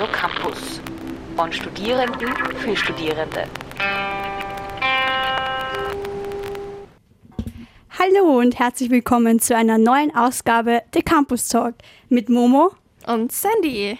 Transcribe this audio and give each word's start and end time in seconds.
Radio 0.00 0.14
Campus. 0.14 0.80
Von 1.36 1.52
Studierenden 1.52 2.34
für 2.56 2.74
Studierende. 2.74 3.44
Hallo 7.98 8.38
und 8.38 8.58
herzlich 8.58 8.88
willkommen 8.88 9.40
zu 9.40 9.54
einer 9.54 9.76
neuen 9.76 10.14
Ausgabe 10.16 10.80
der 10.94 11.02
Campus 11.02 11.48
Talk 11.48 11.74
mit 12.08 12.30
Momo 12.30 12.70
und 13.06 13.30
Sandy. 13.30 13.98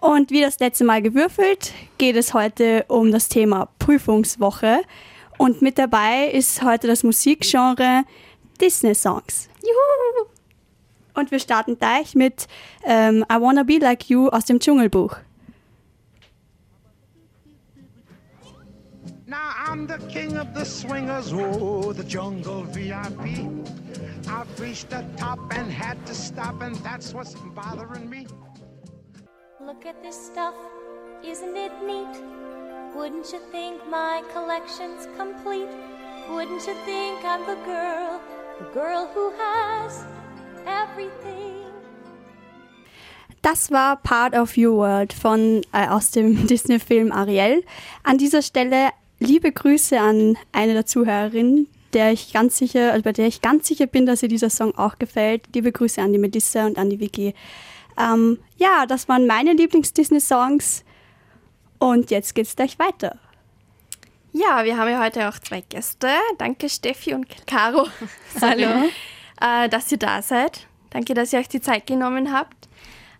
Und 0.00 0.30
wie 0.30 0.42
das 0.42 0.60
letzte 0.60 0.84
Mal 0.84 1.02
gewürfelt, 1.02 1.72
geht 1.98 2.14
es 2.14 2.34
heute 2.34 2.84
um 2.86 3.10
das 3.10 3.28
Thema 3.28 3.68
Prüfungswoche. 3.80 4.82
Und 5.38 5.60
mit 5.60 5.76
dabei 5.76 6.28
ist 6.32 6.62
heute 6.62 6.86
das 6.86 7.02
Musikgenre 7.02 8.04
Disney 8.60 8.94
Songs. 8.94 9.48
Juhu! 9.60 10.28
Und 11.14 11.32
wir 11.32 11.40
starten 11.40 11.76
gleich 11.78 12.14
mit 12.14 12.46
ähm, 12.84 13.24
I 13.28 13.40
Wanna 13.40 13.64
Be 13.64 13.78
Like 13.78 14.08
You 14.08 14.28
aus 14.28 14.44
dem 14.44 14.60
Dschungelbuch. 14.60 15.16
Now 19.32 19.54
I'm 19.56 19.86
the 19.86 19.96
king 20.12 20.36
of 20.36 20.52
the 20.52 20.62
swingers, 20.62 21.32
oh, 21.32 21.94
the 21.94 22.04
jungle 22.04 22.64
VIP. 22.64 23.24
I've 24.28 24.60
reached 24.60 24.90
the 24.90 25.06
top 25.16 25.38
and 25.54 25.72
had 25.72 26.04
to 26.04 26.14
stop, 26.14 26.60
and 26.60 26.76
that's 26.84 27.14
what's 27.14 27.34
bothering 27.54 28.10
me. 28.10 28.26
Look 29.58 29.86
at 29.86 30.02
this 30.02 30.26
stuff, 30.26 30.54
isn't 31.24 31.56
it 31.56 31.72
neat? 31.82 32.14
Wouldn't 32.94 33.32
you 33.32 33.40
think 33.50 33.80
my 33.88 34.22
collection's 34.34 35.08
complete? 35.16 35.72
Wouldn't 36.28 36.66
you 36.66 36.76
think 36.84 37.24
I'm 37.24 37.40
the 37.46 37.56
girl, 37.64 38.20
the 38.58 38.66
girl 38.74 39.08
who 39.14 39.32
has 39.38 40.04
everything? 40.66 41.62
Das 43.40 43.70
war 43.70 43.96
Part 43.96 44.34
of 44.34 44.58
Your 44.58 44.76
World 44.76 45.14
von 45.14 45.62
äh, 45.72 45.88
aus 45.88 46.10
dem 46.10 46.46
Disney-Film 46.52 47.10
Ariel. 47.10 47.64
An 48.04 48.18
dieser 48.18 48.42
Stelle 48.42 48.90
liebe 49.22 49.52
Grüße 49.52 49.98
an 49.98 50.36
eine 50.52 50.74
der 50.74 50.86
Zuhörerinnen, 50.86 51.68
der 51.92 52.12
ich 52.12 52.32
ganz 52.32 52.58
sicher, 52.58 52.92
also 52.92 53.02
bei 53.02 53.12
der 53.12 53.26
ich 53.26 53.40
ganz 53.40 53.68
sicher 53.68 53.86
bin, 53.86 54.06
dass 54.06 54.22
ihr 54.22 54.28
dieser 54.28 54.50
Song 54.50 54.76
auch 54.76 54.98
gefällt. 54.98 55.46
Liebe 55.54 55.72
Grüße 55.72 56.00
an 56.00 56.12
die 56.12 56.18
Melissa 56.18 56.66
und 56.66 56.78
an 56.78 56.90
die 56.90 57.00
WG. 57.00 57.32
Ähm, 57.98 58.38
ja, 58.56 58.86
das 58.86 59.08
waren 59.08 59.26
meine 59.26 59.52
Lieblings-Disney-Songs. 59.52 60.84
Und 61.78 62.10
jetzt 62.10 62.34
geht's 62.34 62.56
gleich 62.56 62.78
weiter. 62.78 63.18
Ja, 64.32 64.64
wir 64.64 64.78
haben 64.78 64.88
ja 64.88 65.02
heute 65.02 65.28
auch 65.28 65.38
zwei 65.38 65.60
Gäste. 65.60 66.08
Danke 66.38 66.68
Steffi 66.68 67.12
und 67.12 67.26
Caro. 67.46 67.88
Hallo. 68.40 68.88
äh, 69.40 69.68
dass 69.68 69.92
ihr 69.92 69.98
da 69.98 70.22
seid. 70.22 70.66
Danke, 70.90 71.14
dass 71.14 71.32
ihr 71.32 71.38
euch 71.38 71.48
die 71.48 71.60
Zeit 71.60 71.86
genommen 71.86 72.32
habt. 72.32 72.68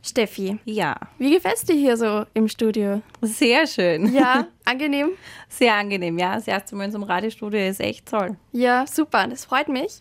Steffi. 0.04 0.58
Ja. 0.64 0.96
Wie 1.18 1.32
gefällt 1.32 1.56
es 1.56 1.64
dir 1.64 1.76
hier 1.76 1.96
so 1.96 2.24
im 2.34 2.48
Studio? 2.48 3.02
Sehr 3.20 3.66
schön. 3.68 4.12
Ja, 4.12 4.48
angenehm? 4.64 5.10
Sehr 5.48 5.74
angenehm, 5.74 6.18
ja. 6.18 6.34
Das 6.34 6.48
erste 6.48 6.74
Mal 6.74 6.86
in 6.86 6.90
so 6.90 6.98
einem 6.98 7.04
Radiostudio 7.04 7.60
ist 7.60 7.80
echt 7.80 8.06
toll. 8.06 8.36
Ja, 8.50 8.84
super. 8.86 9.28
Das 9.28 9.44
freut 9.44 9.68
mich. 9.68 10.00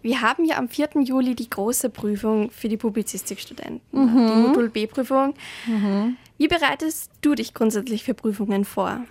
Wir 0.00 0.22
haben 0.22 0.44
ja 0.44 0.56
am 0.56 0.68
4. 0.68 0.90
Juli 1.04 1.34
die 1.34 1.50
große 1.50 1.90
Prüfung 1.90 2.50
für 2.50 2.68
die 2.68 2.76
Publizistikstudenten, 2.76 3.80
mhm. 3.92 4.26
die 4.26 4.48
Modul 4.48 4.68
B-Prüfung. 4.70 5.34
Mhm. 5.66 6.16
Wie 6.38 6.48
bereitest 6.48 7.10
du 7.20 7.34
dich 7.34 7.54
grundsätzlich 7.54 8.02
für 8.02 8.14
Prüfungen 8.14 8.64
vor? 8.64 9.02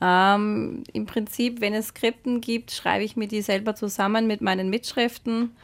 Ähm, 0.00 0.84
Im 0.92 1.06
Prinzip, 1.06 1.60
wenn 1.60 1.74
es 1.74 1.88
Skripten 1.88 2.40
gibt, 2.40 2.70
schreibe 2.70 3.04
ich 3.04 3.16
mir 3.16 3.28
die 3.28 3.42
selber 3.42 3.74
zusammen 3.74 4.26
mit 4.26 4.40
meinen 4.40 4.70
Mitschriften 4.70 5.56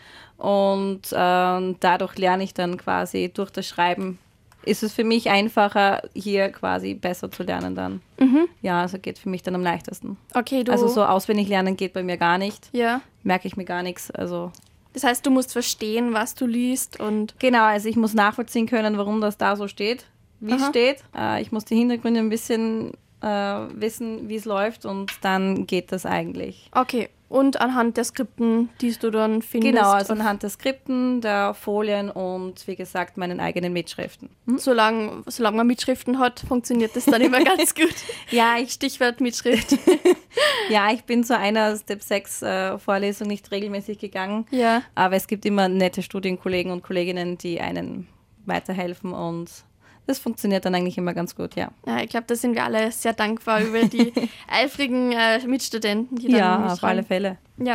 und 0.42 1.02
ähm, 1.12 1.76
dadurch 1.78 2.18
lerne 2.18 2.42
ich 2.42 2.52
dann 2.52 2.76
quasi 2.76 3.30
durch 3.32 3.50
das 3.50 3.68
Schreiben 3.68 4.18
ist 4.64 4.82
es 4.82 4.92
für 4.92 5.04
mich 5.04 5.28
einfacher, 5.28 6.02
hier 6.14 6.50
quasi 6.50 6.94
besser 6.94 7.30
zu 7.30 7.42
lernen 7.42 7.74
dann. 7.74 8.00
Mhm. 8.18 8.48
Ja, 8.60 8.82
also 8.82 8.98
geht 8.98 9.18
für 9.18 9.28
mich 9.28 9.42
dann 9.42 9.54
am 9.54 9.62
leichtesten. 9.62 10.16
Okay, 10.34 10.64
du. 10.64 10.72
Also 10.72 10.88
so 10.88 11.04
auswendig 11.04 11.48
lernen 11.48 11.76
geht 11.76 11.92
bei 11.92 12.02
mir 12.02 12.16
gar 12.16 12.38
nicht. 12.38 12.68
Ja. 12.72 13.00
Merke 13.22 13.48
ich 13.48 13.56
mir 13.56 13.64
gar 13.64 13.82
nichts. 13.82 14.10
Also. 14.10 14.52
Das 14.92 15.04
heißt, 15.04 15.24
du 15.26 15.30
musst 15.30 15.52
verstehen, 15.52 16.12
was 16.12 16.34
du 16.34 16.46
liest 16.46 17.00
und. 17.00 17.34
Genau, 17.38 17.64
also 17.64 17.88
ich 17.88 17.96
muss 17.96 18.14
nachvollziehen 18.14 18.66
können, 18.66 18.98
warum 18.98 19.20
das 19.20 19.36
da 19.36 19.56
so 19.56 19.68
steht, 19.68 20.06
wie 20.40 20.54
es 20.54 20.66
steht. 20.66 21.02
Äh, 21.16 21.42
ich 21.42 21.50
muss 21.50 21.64
die 21.64 21.76
Hintergründe 21.76 22.20
ein 22.20 22.28
bisschen 22.28 22.92
äh, 23.20 23.26
wissen, 23.26 24.28
wie 24.28 24.36
es 24.36 24.44
läuft 24.44 24.84
und 24.84 25.10
dann 25.22 25.66
geht 25.66 25.92
das 25.92 26.06
eigentlich. 26.06 26.68
Okay, 26.72 27.08
und 27.32 27.60
anhand 27.62 27.96
der 27.96 28.04
Skripten, 28.04 28.68
die 28.82 28.92
du 28.92 29.10
dann 29.10 29.40
findest. 29.40 29.74
Genau, 29.74 29.90
also 29.90 30.12
anhand 30.12 30.42
der 30.42 30.50
Skripten, 30.50 31.22
der 31.22 31.54
Folien 31.54 32.10
und 32.10 32.66
wie 32.68 32.76
gesagt 32.76 33.16
meinen 33.16 33.40
eigenen 33.40 33.72
Mitschriften. 33.72 34.28
Hm? 34.46 34.58
Solange, 34.58 35.22
solange 35.26 35.56
man 35.56 35.66
Mitschriften 35.66 36.18
hat, 36.18 36.40
funktioniert 36.40 36.94
das 36.94 37.06
dann 37.06 37.22
immer 37.22 37.42
ganz 37.44 37.74
gut. 37.74 37.94
ja, 38.30 38.56
ich, 38.62 38.72
Stichwort 38.72 39.22
Mitschrift. 39.22 39.78
ja, 40.68 40.92
ich 40.92 41.04
bin 41.04 41.24
zu 41.24 41.36
einer 41.36 41.74
Step 41.76 42.02
6 42.02 42.42
äh, 42.42 42.78
Vorlesung 42.78 43.28
nicht 43.28 43.50
regelmäßig 43.50 43.98
gegangen. 43.98 44.46
Ja. 44.50 44.82
Aber 44.94 45.16
es 45.16 45.26
gibt 45.26 45.46
immer 45.46 45.68
nette 45.68 46.02
Studienkollegen 46.02 46.70
und 46.70 46.82
Kolleginnen, 46.82 47.38
die 47.38 47.60
einen 47.60 48.08
weiterhelfen 48.44 49.14
und 49.14 49.50
das 50.06 50.18
funktioniert 50.18 50.64
dann 50.64 50.74
eigentlich 50.74 50.98
immer 50.98 51.14
ganz 51.14 51.36
gut, 51.36 51.54
ja. 51.54 51.70
Ja, 51.86 52.00
ich 52.00 52.08
glaube, 52.08 52.26
da 52.26 52.34
sind 52.34 52.54
wir 52.54 52.64
alle 52.64 52.90
sehr 52.90 53.12
dankbar 53.12 53.60
über 53.60 53.84
die 53.84 54.12
eifrigen 54.48 55.12
äh, 55.12 55.38
Mitstudenten, 55.46 56.16
die 56.18 56.28
dann 56.28 56.36
Ja, 56.38 56.66
auf 56.66 56.82
alle 56.84 57.02
Fälle. 57.02 57.38
Ja. 57.58 57.74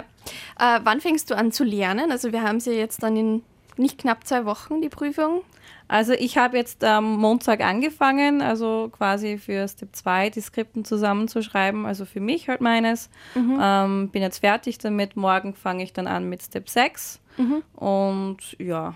Äh, 0.60 0.80
wann 0.84 1.02
fängst 1.02 1.30
du 1.30 1.38
an 1.38 1.52
zu 1.52 1.64
lernen? 1.64 2.12
Also 2.12 2.32
wir 2.32 2.44
haben 2.44 2.60
sie 2.60 2.72
jetzt 2.72 3.04
dann 3.04 3.16
in 3.16 3.44
nicht 3.78 4.00
knapp 4.00 4.26
zwei 4.26 4.46
Wochen, 4.46 4.82
die 4.82 4.90
Prüfung. 4.90 5.44
Also 5.88 6.14
ich 6.14 6.38
habe 6.38 6.58
jetzt 6.58 6.84
am 6.84 7.18
Montag 7.18 7.62
angefangen, 7.62 8.42
also 8.42 8.90
quasi 8.92 9.38
für 9.38 9.68
Step 9.68 9.96
2 9.96 10.32
die 10.32 10.42
Skripten 10.42 10.84
zusammenzuschreiben, 10.84 11.86
also 11.86 12.04
für 12.04 12.20
mich 12.20 12.50
halt 12.50 12.60
meines. 12.60 13.10
Mhm. 13.36 13.60
Ähm, 13.62 14.10
bin 14.10 14.22
jetzt 14.22 14.40
fertig 14.40 14.80
damit. 14.80 15.16
Morgen 15.16 15.54
fange 15.54 15.84
ich 15.84 15.94
dann 15.94 16.08
an 16.08 16.28
mit 16.28 16.42
Step 16.42 16.68
6. 16.68 17.22
Mhm. 17.38 17.64
Und 17.76 18.58
ja, 18.60 18.96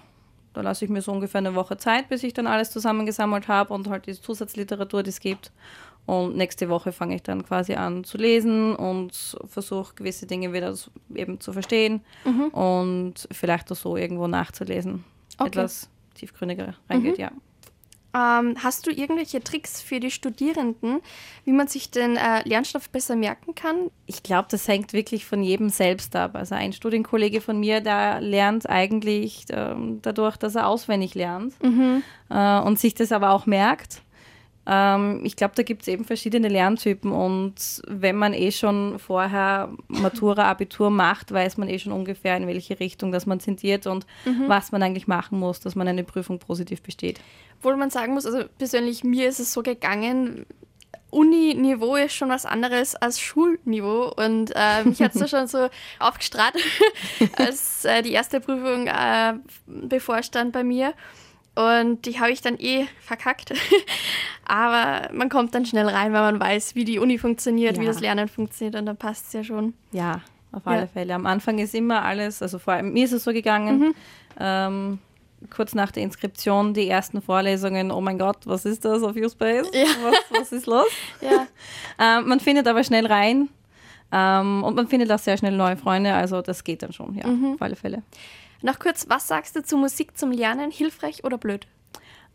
da 0.53 0.61
lasse 0.61 0.85
ich 0.85 0.91
mir 0.91 1.01
so 1.01 1.11
ungefähr 1.11 1.39
eine 1.39 1.55
Woche 1.55 1.77
Zeit, 1.77 2.09
bis 2.09 2.23
ich 2.23 2.33
dann 2.33 2.47
alles 2.47 2.71
zusammengesammelt 2.71 3.47
habe 3.47 3.73
und 3.73 3.89
halt 3.89 4.07
die 4.07 4.13
Zusatzliteratur, 4.13 5.03
die 5.03 5.09
es 5.09 5.19
gibt. 5.19 5.51
Und 6.05 6.35
nächste 6.35 6.67
Woche 6.67 6.91
fange 6.91 7.15
ich 7.15 7.23
dann 7.23 7.45
quasi 7.45 7.75
an 7.75 8.03
zu 8.03 8.17
lesen 8.17 8.75
und 8.75 9.37
versuche 9.47 9.93
gewisse 9.95 10.25
Dinge 10.25 10.51
wieder 10.51 10.75
eben 11.13 11.39
zu 11.39 11.53
verstehen 11.53 12.01
mhm. 12.25 12.47
und 12.47 13.27
vielleicht 13.31 13.71
auch 13.71 13.75
so 13.75 13.95
irgendwo 13.95 14.27
nachzulesen. 14.27 15.03
Okay. 15.37 15.49
Etwas 15.49 15.89
tiefgründiger 16.15 16.73
reingeht, 16.89 17.17
mhm. 17.17 17.21
ja. 17.21 17.31
Ähm, 18.13 18.55
hast 18.61 18.87
du 18.87 18.91
irgendwelche 18.91 19.41
Tricks 19.41 19.81
für 19.81 19.99
die 19.99 20.11
Studierenden, 20.11 21.01
wie 21.45 21.53
man 21.53 21.67
sich 21.67 21.91
den 21.91 22.17
äh, 22.17 22.47
Lernstoff 22.47 22.89
besser 22.89 23.15
merken 23.15 23.55
kann? 23.55 23.89
Ich 24.05 24.21
glaube, 24.21 24.47
das 24.51 24.67
hängt 24.67 24.91
wirklich 24.93 25.25
von 25.25 25.43
jedem 25.43 25.69
selbst 25.69 26.15
ab. 26.15 26.35
Also 26.35 26.55
ein 26.55 26.73
Studienkollege 26.73 27.39
von 27.39 27.59
mir, 27.59 27.79
der 27.79 28.19
lernt 28.19 28.69
eigentlich 28.69 29.45
ähm, 29.49 29.99
dadurch, 30.01 30.37
dass 30.37 30.55
er 30.55 30.67
auswendig 30.67 31.15
lernt 31.15 31.53
mhm. 31.63 32.03
äh, 32.29 32.59
und 32.59 32.79
sich 32.79 32.93
das 32.93 33.11
aber 33.11 33.31
auch 33.31 33.45
merkt. 33.45 34.01
Ähm, 34.67 35.21
ich 35.23 35.35
glaube, 35.35 35.53
da 35.55 35.63
gibt 35.63 35.81
es 35.81 35.87
eben 35.87 36.05
verschiedene 36.05 36.47
Lerntypen 36.47 37.11
und 37.11 37.81
wenn 37.87 38.15
man 38.15 38.33
eh 38.33 38.51
schon 38.51 38.99
vorher 38.99 39.73
Matura, 39.87 40.49
Abitur 40.49 40.89
macht, 40.91 41.31
weiß 41.31 41.57
man 41.57 41.67
eh 41.67 41.79
schon 41.79 41.91
ungefähr, 41.91 42.37
in 42.37 42.47
welche 42.47 42.79
Richtung 42.79 43.11
das 43.11 43.25
man 43.25 43.39
zendiert 43.39 43.87
und 43.87 44.05
mhm. 44.25 44.43
was 44.47 44.71
man 44.71 44.83
eigentlich 44.83 45.07
machen 45.07 45.39
muss, 45.39 45.59
dass 45.59 45.75
man 45.75 45.87
eine 45.87 46.03
Prüfung 46.03 46.37
positiv 46.39 46.81
besteht. 46.83 47.19
Obwohl 47.57 47.75
man 47.75 47.89
sagen 47.89 48.13
muss, 48.13 48.25
also 48.25 48.43
persönlich 48.57 49.03
mir 49.03 49.27
ist 49.27 49.39
es 49.39 49.51
so 49.51 49.63
gegangen, 49.63 50.45
Uni-Niveau 51.11 51.95
ist 51.97 52.13
schon 52.13 52.29
was 52.29 52.45
anderes 52.45 52.95
als 52.95 53.19
Schulniveau 53.19 54.13
und 54.15 54.51
äh, 54.55 54.83
mich 54.83 55.01
hat 55.01 55.13
es 55.13 55.19
da 55.19 55.27
schon 55.39 55.47
so 55.47 55.69
aufgestrahlt, 55.99 56.55
als 57.35 57.85
äh, 57.85 58.01
die 58.01 58.13
erste 58.13 58.39
Prüfung 58.39 58.87
äh, 58.87 59.33
bevorstand 59.65 60.53
bei 60.53 60.63
mir. 60.63 60.93
Und 61.53 62.05
die 62.05 62.19
habe 62.19 62.31
ich 62.31 62.41
dann 62.41 62.57
eh 62.57 62.87
verkackt. 63.01 63.53
Aber 64.45 65.13
man 65.13 65.29
kommt 65.29 65.53
dann 65.53 65.65
schnell 65.65 65.87
rein, 65.87 66.13
weil 66.13 66.21
man 66.21 66.39
weiß, 66.39 66.75
wie 66.75 66.85
die 66.85 66.99
Uni 66.99 67.17
funktioniert, 67.17 67.77
ja. 67.77 67.83
wie 67.83 67.85
das 67.85 67.99
Lernen 67.99 68.27
funktioniert 68.27 68.75
und 68.75 68.85
dann 68.85 68.97
passt 68.97 69.27
es 69.27 69.33
ja 69.33 69.43
schon. 69.43 69.73
Ja, 69.91 70.21
auf 70.51 70.65
alle 70.65 70.81
ja. 70.81 70.87
Fälle. 70.87 71.13
Am 71.13 71.25
Anfang 71.25 71.59
ist 71.59 71.75
immer 71.75 72.03
alles, 72.03 72.41
also 72.41 72.59
vor 72.59 72.73
allem 72.73 72.93
mir 72.93 73.05
ist 73.05 73.11
es 73.11 73.23
so 73.23 73.31
gegangen, 73.31 73.79
mhm. 73.79 73.95
ähm, 74.39 74.99
kurz 75.49 75.73
nach 75.73 75.91
der 75.91 76.03
Inskription 76.03 76.73
die 76.73 76.87
ersten 76.87 77.21
Vorlesungen, 77.21 77.91
oh 77.91 78.01
mein 78.01 78.17
Gott, 78.17 78.39
was 78.45 78.65
ist 78.65 78.85
das 78.85 79.03
auf 79.03 79.15
Uspace? 79.15 79.69
Ja. 79.73 79.85
Was, 80.03 80.39
was 80.39 80.51
ist 80.51 80.65
los? 80.67 80.87
Ja. 81.21 81.47
ähm, 82.19 82.27
man 82.27 82.39
findet 82.39 82.67
aber 82.67 82.83
schnell 82.83 83.05
rein 83.05 83.49
ähm, 84.11 84.63
und 84.63 84.75
man 84.75 84.87
findet 84.87 85.11
auch 85.11 85.19
sehr 85.19 85.37
schnell 85.37 85.55
neue 85.55 85.77
Freunde, 85.77 86.13
also 86.13 86.41
das 86.41 86.63
geht 86.63 86.83
dann 86.83 86.93
schon, 86.93 87.15
ja, 87.15 87.27
mhm. 87.27 87.53
auf 87.53 87.61
alle 87.61 87.75
Fälle. 87.75 88.03
Noch 88.61 88.79
kurz, 88.79 89.07
was 89.09 89.27
sagst 89.27 89.55
du 89.55 89.63
zu 89.63 89.77
Musik 89.77 90.17
zum 90.17 90.31
Lernen? 90.31 90.71
Hilfreich 90.71 91.23
oder 91.23 91.37
blöd? 91.37 91.67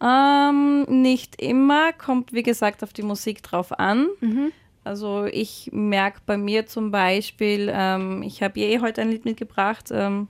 Ähm, 0.00 0.82
nicht 1.02 1.40
immer, 1.40 1.92
kommt 1.92 2.32
wie 2.32 2.42
gesagt 2.42 2.82
auf 2.82 2.92
die 2.92 3.02
Musik 3.02 3.42
drauf 3.42 3.78
an. 3.78 4.08
Mhm. 4.20 4.52
Also 4.84 5.24
ich 5.24 5.70
merke 5.72 6.20
bei 6.26 6.36
mir 6.36 6.66
zum 6.66 6.90
Beispiel, 6.90 7.72
ähm, 7.74 8.22
ich 8.22 8.42
habe 8.42 8.60
eh 8.60 8.80
heute 8.80 9.00
ein 9.00 9.10
Lied 9.10 9.24
mitgebracht, 9.24 9.88
ähm, 9.90 10.28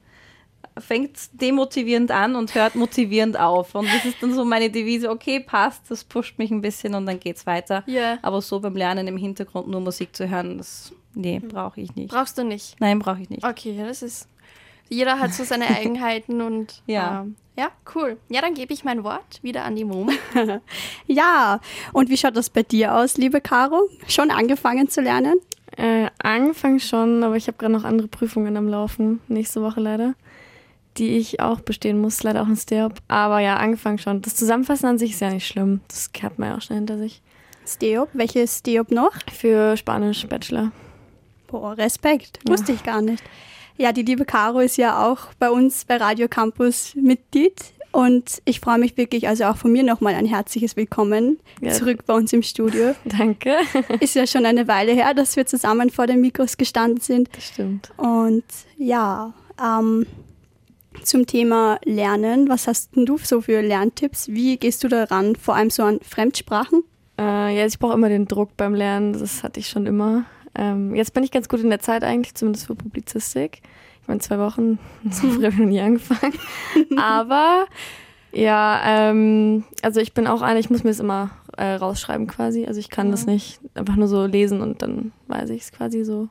fängt 0.79 1.19
demotivierend 1.33 2.11
an 2.11 2.37
und 2.37 2.55
hört 2.55 2.75
motivierend 2.75 3.39
auf. 3.39 3.75
Und 3.75 3.87
das 3.93 4.05
ist 4.05 4.23
dann 4.23 4.35
so 4.35 4.45
meine 4.45 4.71
Devise, 4.71 5.11
okay, 5.11 5.41
passt, 5.41 5.91
das 5.91 6.05
pusht 6.05 6.39
mich 6.39 6.51
ein 6.51 6.61
bisschen 6.61 6.95
und 6.95 7.07
dann 7.07 7.21
geht's 7.21 7.47
weiter. 7.47 7.83
Ja. 7.87 8.19
Aber 8.23 8.41
so 8.41 8.61
beim 8.61 8.77
Lernen 8.77 9.09
im 9.09 9.17
Hintergrund 9.17 9.69
nur 9.69 9.81
Musik 9.81 10.15
zu 10.15 10.29
hören, 10.29 10.59
das, 10.59 10.93
nee, 11.15 11.39
brauche 11.39 11.81
ich 11.81 11.95
nicht. 11.95 12.11
Brauchst 12.11 12.39
du 12.39 12.45
nicht. 12.45 12.81
Nein, 12.81 12.99
brauche 12.99 13.21
ich 13.21 13.31
nicht. 13.31 13.45
Okay, 13.45 13.77
das 13.79 14.03
ist. 14.03 14.29
Jeder 14.89 15.19
hat 15.19 15.33
so 15.35 15.45
seine 15.45 15.67
Eigenheiten 15.77 16.41
und 16.41 16.83
Ja. 16.87 17.23
ähm, 17.23 17.37
ja, 17.59 17.69
cool. 17.95 18.19
Ja, 18.29 18.43
dann 18.43 18.53
gebe 18.55 18.75
ich 18.75 18.85
mein 18.85 19.03
Wort 19.03 19.43
wieder 19.43 19.65
an 19.65 19.77
die 19.77 19.85
Mom. 19.85 20.11
Ja, 21.07 21.61
und 21.93 22.11
wie 22.11 22.17
schaut 22.19 22.37
das 22.37 22.51
bei 22.51 22.63
dir 22.63 22.95
aus, 22.95 23.17
liebe 23.17 23.41
Caro? 23.41 23.89
Schon 24.09 24.31
angefangen 24.31 24.89
zu 24.89 25.01
lernen? 25.01 25.41
Äh, 25.77 26.09
angefangen 26.23 26.81
schon, 26.81 27.23
aber 27.25 27.37
ich 27.37 27.47
habe 27.49 27.57
gerade 27.59 27.73
noch 27.73 27.85
andere 27.85 28.09
Prüfungen 28.09 28.57
am 28.57 28.69
Laufen, 28.69 29.21
nächste 29.29 29.63
Woche 29.63 29.81
leider, 29.81 30.15
die 30.99 31.17
ich 31.17 31.41
auch 31.41 31.61
bestehen 31.61 31.99
muss, 32.01 32.23
leider 32.23 32.43
auch 32.43 32.49
in 32.49 32.57
Steop. 32.57 32.95
Aber 33.09 33.41
ja, 33.41 33.57
angefangen 33.57 33.99
schon. 33.99 34.21
Das 34.23 34.37
Zusammenfassen 34.37 34.87
an 34.87 34.99
sich 34.99 35.13
ist 35.13 35.21
ja 35.21 35.31
nicht 35.31 35.47
schlimm. 35.47 35.81
Das 35.89 36.11
hat 36.23 36.39
man 36.39 36.51
ja 36.51 36.57
auch 36.57 36.63
schnell 36.63 36.79
hinter 36.79 36.99
sich. 36.99 37.23
Steop, 37.67 38.11
welches 38.13 38.59
Steop 38.59 38.91
noch? 38.91 39.13
Für 39.33 39.77
Spanisch 39.77 40.27
Bachelor. 40.27 40.73
Boah, 41.47 41.77
Respekt, 41.77 42.39
wusste 42.47 42.73
ich 42.73 42.83
gar 42.83 43.01
nicht. 43.03 43.23
Ja, 43.79 43.93
die 43.93 44.03
liebe 44.03 44.25
Caro 44.25 44.61
ist 44.61 44.77
ja 44.79 45.07
auch 45.07 45.35
bei 45.39 45.51
uns 45.51 45.85
bei 45.85 45.97
Radio 45.99 46.29
Campus 46.29 46.95
Mitglied 46.95 47.61
und 47.93 48.41
ich 48.47 48.61
freue 48.61 48.79
mich 48.79 48.97
wirklich, 48.97 49.29
also 49.29 49.45
auch 49.45 49.57
von 49.57 49.71
mir 49.71 49.83
nochmal 49.83 50.15
ein 50.15 50.25
herzliches 50.27 50.77
Willkommen 50.77 51.39
Ja. 51.61 51.73
zurück 51.73 52.05
bei 52.07 52.15
uns 52.15 52.33
im 52.33 52.43
Studio. 52.43 52.95
Danke. 53.05 53.55
Ist 54.01 54.15
ja 54.15 54.27
schon 54.27 54.47
eine 54.47 54.67
Weile 54.67 54.93
her, 54.93 55.13
dass 55.13 55.37
wir 55.37 55.47
zusammen 55.47 55.91
vor 55.91 56.07
den 56.07 56.21
Mikros 56.23 56.57
gestanden 56.57 57.01
sind. 57.01 57.29
Das 57.37 57.45
stimmt. 57.45 57.91
Und 57.99 58.45
ja, 58.79 59.35
ähm, 59.63 60.07
zum 61.03 61.27
Thema 61.27 61.79
Lernen, 61.85 62.49
was 62.49 62.67
hast 62.67 62.97
denn 62.97 63.05
du 63.05 63.19
so 63.19 63.43
für 63.43 63.61
Lerntipps? 63.61 64.29
Wie 64.29 64.57
gehst 64.57 64.83
du 64.85 64.89
daran, 64.89 65.37
vor 65.37 65.55
allem 65.55 65.69
so 65.69 65.83
an 65.83 66.01
Fremdsprachen? 66.01 66.83
Äh, 67.19 67.59
ja, 67.59 67.67
ich 67.67 67.79
brauche 67.79 67.95
immer 67.95 68.09
den 68.09 68.27
Druck 68.27 68.57
beim 68.57 68.75
Lernen, 68.75 69.13
das 69.13 69.43
hatte 69.43 69.61
ich 69.61 69.69
schon 69.69 69.87
immer. 69.87 70.25
Ähm, 70.57 70.95
jetzt 70.95 71.13
bin 71.15 71.23
ich 71.23 71.31
ganz 71.31 71.49
gut 71.49 71.61
in 71.61 71.71
der 71.71 71.81
Zeit 71.81 72.05
eigentlich, 72.05 72.35
zumindest 72.35 72.67
für 72.67 72.75
Publizistik. 72.75 73.61
Ich 74.03 74.09
meine, 74.09 74.21
zwei 74.21 74.39
Wochen, 74.39 74.79
so 75.11 75.29
früh 75.29 75.45
habe 75.45 75.53
ich 75.53 75.59
noch 75.59 75.67
nie 75.67 75.81
angefangen. 75.81 76.35
Aber 76.97 77.67
ja, 78.33 78.81
ähm, 78.85 79.65
also 79.83 80.01
ich 80.01 80.13
bin 80.13 80.27
auch 80.27 80.43
eine, 80.43 80.61
ich 80.61 80.71
muss 80.71 80.85
mir 80.85 80.91
das 80.91 81.01
immer 81.01 81.31
äh, 81.57 81.75
rausschreiben 81.75 82.27
quasi. 82.27 82.67
Also 82.67 82.81
ich 82.81 82.91
kann 82.91 83.11
das 83.11 83.27
nicht 83.27 83.61
einfach 83.75 83.97
nur 83.97 84.09
so 84.09 84.27
lesen 84.27 84.61
und 84.61 84.83
dann 84.83 85.13
weiß 85.29 85.51
ich 85.51 85.63
es 85.63 85.73
quasi 85.73 86.05
so 86.05 86.29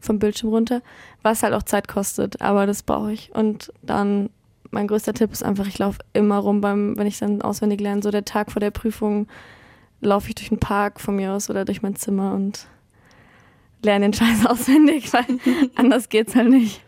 vom 0.00 0.18
Bildschirm 0.18 0.50
runter, 0.50 0.82
was 1.22 1.42
halt 1.42 1.54
auch 1.54 1.62
Zeit 1.62 1.88
kostet, 1.88 2.40
aber 2.40 2.66
das 2.66 2.82
brauche 2.82 3.12
ich. 3.12 3.34
Und 3.34 3.72
dann 3.82 4.30
mein 4.70 4.86
größter 4.86 5.14
Tipp 5.14 5.32
ist 5.32 5.42
einfach, 5.42 5.66
ich 5.66 5.78
laufe 5.78 5.98
immer 6.12 6.38
rum 6.38 6.60
beim, 6.60 6.96
wenn 6.96 7.06
ich 7.06 7.18
dann 7.18 7.42
auswendig 7.42 7.80
lerne, 7.80 8.02
so 8.02 8.10
der 8.10 8.24
Tag 8.24 8.50
vor 8.50 8.60
der 8.60 8.70
Prüfung 8.70 9.28
laufe 10.00 10.28
ich 10.28 10.34
durch 10.34 10.48
den 10.48 10.58
Park 10.58 11.00
von 11.00 11.16
mir 11.16 11.32
aus 11.32 11.48
oder 11.48 11.64
durch 11.64 11.80
mein 11.80 11.96
Zimmer 11.96 12.34
und 12.34 12.66
lerne 13.84 14.06
den 14.06 14.12
Scheiß 14.12 14.46
auswendig, 14.46 15.12
weil 15.12 15.24
anders 15.76 16.08
geht's 16.08 16.34
halt 16.34 16.50
nicht. 16.50 16.80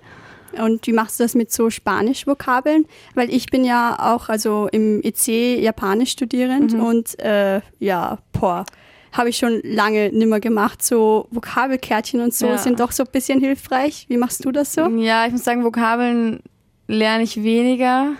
Und 0.58 0.86
wie 0.86 0.92
machst 0.92 1.20
du 1.20 1.24
das 1.24 1.34
mit 1.34 1.52
so 1.52 1.68
Spanisch-Vokabeln? 1.68 2.86
Weil 3.14 3.30
ich 3.30 3.46
bin 3.46 3.62
ja 3.64 3.96
auch 3.98 4.28
also 4.30 4.68
im 4.72 5.02
EC 5.02 5.60
Japanisch 5.60 6.12
studierend 6.12 6.72
und 6.72 7.18
äh, 7.18 7.60
ja, 7.78 8.18
boah, 8.32 8.64
habe 9.12 9.28
ich 9.28 9.36
schon 9.36 9.60
lange 9.64 10.10
nimmer 10.12 10.40
gemacht. 10.40 10.82
So 10.82 11.26
Vokabelkärtchen 11.30 12.20
und 12.20 12.32
so 12.32 12.46
Ja. 12.46 12.58
sind 12.58 12.80
doch 12.80 12.92
so 12.92 13.02
ein 13.02 13.10
bisschen 13.12 13.38
hilfreich. 13.40 14.06
Wie 14.08 14.16
machst 14.16 14.44
du 14.46 14.52
das 14.52 14.72
so? 14.72 14.86
Ja, 14.98 15.26
ich 15.26 15.32
muss 15.32 15.44
sagen, 15.44 15.62
Vokabeln 15.62 16.40
lerne 16.88 17.24
ich 17.24 17.42
weniger. 17.42 18.12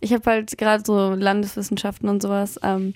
Ich 0.00 0.12
habe 0.12 0.28
halt 0.28 0.58
gerade 0.58 0.82
so 0.84 1.10
Landeswissenschaften 1.14 2.08
und 2.08 2.22
sowas. 2.22 2.58
Ähm, 2.62 2.94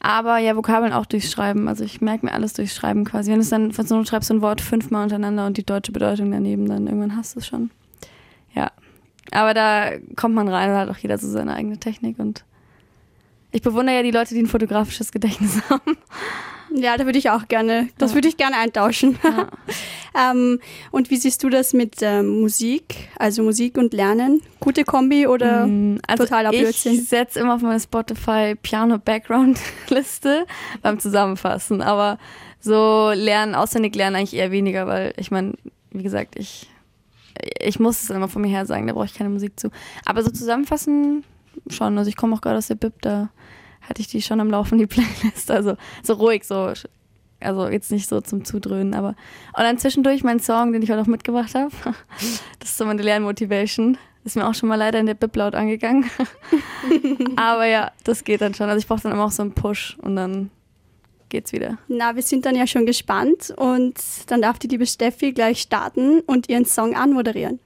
aber 0.00 0.38
ja, 0.38 0.56
Vokabeln 0.56 0.92
auch 0.92 1.06
durchs 1.06 1.30
Schreiben. 1.30 1.68
Also 1.68 1.84
ich 1.84 2.00
merke 2.00 2.26
mir 2.26 2.32
alles 2.32 2.54
durchs 2.54 2.74
Schreiben 2.74 3.04
quasi. 3.04 3.30
Wenn 3.30 3.36
du 3.38 3.42
es 3.42 3.50
dann 3.50 3.72
von 3.72 3.86
so 3.86 4.02
schreibst 4.04 4.30
du 4.30 4.34
ein 4.34 4.42
Wort 4.42 4.60
fünfmal 4.60 5.04
untereinander 5.04 5.46
und 5.46 5.58
die 5.58 5.64
deutsche 5.64 5.92
Bedeutung 5.92 6.30
daneben, 6.30 6.66
dann 6.68 6.86
irgendwann 6.86 7.16
hast 7.16 7.36
du 7.36 7.40
es 7.40 7.46
schon. 7.46 7.70
Ja. 8.54 8.72
Aber 9.30 9.54
da 9.54 9.90
kommt 10.16 10.34
man 10.34 10.48
rein 10.48 10.70
und 10.70 10.76
hat 10.76 10.88
auch 10.88 10.96
jeder 10.96 11.18
so 11.18 11.28
seine 11.28 11.54
eigene 11.54 11.78
Technik 11.78 12.18
und 12.18 12.44
ich 13.52 13.62
bewundere 13.62 13.96
ja 13.96 14.02
die 14.02 14.10
Leute, 14.10 14.34
die 14.34 14.40
ein 14.40 14.46
fotografisches 14.46 15.12
Gedächtnis 15.12 15.60
haben. 15.70 15.96
Ja, 16.74 16.96
da 16.96 17.04
würde 17.04 17.18
ich 17.18 17.30
auch 17.30 17.48
gerne, 17.48 17.88
das 17.98 18.14
würde 18.14 18.28
ich 18.28 18.36
gerne 18.36 18.56
eintauschen. 18.56 19.18
ähm, 20.18 20.60
und 20.90 21.10
wie 21.10 21.16
siehst 21.16 21.42
du 21.42 21.48
das 21.50 21.72
mit 21.72 21.96
ähm, 22.02 22.40
Musik? 22.40 23.08
Also 23.18 23.42
Musik 23.42 23.76
und 23.78 23.92
Lernen? 23.92 24.42
Gute 24.60 24.84
Kombi 24.84 25.26
oder 25.26 25.66
Mm, 25.66 25.98
Also 26.06 26.24
totaler 26.24 26.50
Blödsinn? 26.50 26.94
Ich 26.94 27.08
setze 27.08 27.40
immer 27.40 27.54
auf 27.54 27.62
meine 27.62 27.80
Spotify 27.80 28.54
Piano 28.60 28.98
Background 28.98 29.58
Liste 29.88 30.46
beim 30.82 30.98
Zusammenfassen, 30.98 31.82
aber 31.82 32.18
so 32.60 33.10
lernen, 33.14 33.54
auswendig 33.54 33.94
lernen 33.94 34.16
eigentlich 34.16 34.34
eher 34.34 34.50
weniger, 34.50 34.86
weil 34.86 35.14
ich 35.16 35.30
meine, 35.30 35.54
wie 35.90 36.02
gesagt, 36.02 36.36
ich 36.38 36.68
ich 37.58 37.80
muss 37.80 38.02
es 38.02 38.10
immer 38.10 38.28
von 38.28 38.42
mir 38.42 38.48
her 38.48 38.66
sagen, 38.66 38.86
da 38.86 38.92
brauche 38.92 39.06
ich 39.06 39.14
keine 39.14 39.30
Musik 39.30 39.58
zu. 39.58 39.70
Aber 40.04 40.22
so 40.22 40.30
zusammenfassen 40.30 41.24
schon, 41.68 41.96
also 41.96 42.08
ich 42.08 42.16
komme 42.16 42.34
auch 42.34 42.40
gerade 42.42 42.58
aus 42.58 42.66
der 42.66 42.74
Bib, 42.74 43.00
da 43.00 43.30
hatte 43.80 44.02
ich 44.02 44.08
die 44.08 44.20
schon 44.20 44.40
am 44.40 44.50
Laufen, 44.50 44.78
die 44.78 44.86
Playlist, 44.86 45.50
also 45.50 45.76
so 46.02 46.14
ruhig, 46.14 46.44
so 46.44 46.72
also 47.40 47.68
jetzt 47.68 47.90
nicht 47.90 48.08
so 48.08 48.20
zum 48.20 48.44
Zudröhnen, 48.44 48.94
aber 48.94 49.08
und 49.56 49.64
dann 49.64 49.78
zwischendurch 49.78 50.22
mein 50.22 50.40
Song, 50.40 50.72
den 50.72 50.82
ich 50.82 50.90
heute 50.90 51.00
noch 51.00 51.06
mitgebracht 51.06 51.54
habe. 51.54 51.70
Das 52.58 52.70
ist 52.70 52.78
so 52.78 52.84
meine 52.84 53.02
Lernmotivation. 53.02 53.96
Ist 54.22 54.36
mir 54.36 54.46
auch 54.46 54.54
schon 54.54 54.68
mal 54.68 54.76
leider 54.76 54.98
in 55.00 55.06
der 55.06 55.14
Bib 55.14 55.34
laut 55.34 55.54
angegangen. 55.54 56.04
aber 57.36 57.64
ja, 57.64 57.90
das 58.04 58.22
geht 58.22 58.42
dann 58.42 58.52
schon. 58.52 58.68
Also 58.68 58.78
ich 58.78 58.86
brauche 58.86 59.00
dann 59.00 59.12
immer 59.12 59.24
auch 59.24 59.30
so 59.30 59.42
einen 59.42 59.52
Push 59.52 59.96
und 60.02 60.16
dann 60.16 60.50
geht's 61.30 61.52
wieder. 61.52 61.78
Na, 61.88 62.14
wir 62.14 62.22
sind 62.22 62.44
dann 62.44 62.54
ja 62.54 62.66
schon 62.66 62.84
gespannt 62.84 63.54
und 63.56 63.94
dann 64.26 64.42
darf 64.42 64.58
die 64.58 64.68
liebe 64.68 64.84
Steffi 64.84 65.32
gleich 65.32 65.62
starten 65.62 66.20
und 66.20 66.50
ihren 66.50 66.66
Song 66.66 66.94
anmoderieren. 66.94 67.60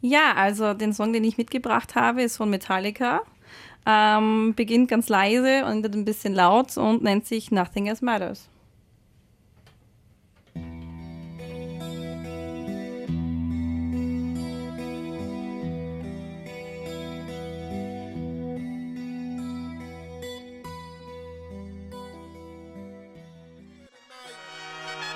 Ja, 0.00 0.34
also 0.36 0.74
den 0.74 0.92
Song, 0.92 1.12
den 1.12 1.22
ich 1.24 1.38
mitgebracht 1.38 1.94
habe, 1.94 2.22
ist 2.22 2.36
von 2.36 2.50
Metallica. 2.50 3.22
Ähm, 3.86 4.54
beginnt 4.56 4.88
ganz 4.88 5.08
leise 5.08 5.64
und 5.66 5.82
wird 5.82 5.94
ein 5.94 6.04
bisschen 6.04 6.34
laut 6.34 6.76
und 6.76 7.02
nennt 7.02 7.26
sich 7.26 7.50
Nothing 7.50 7.86
Else 7.86 8.04
Matters. 8.04 8.48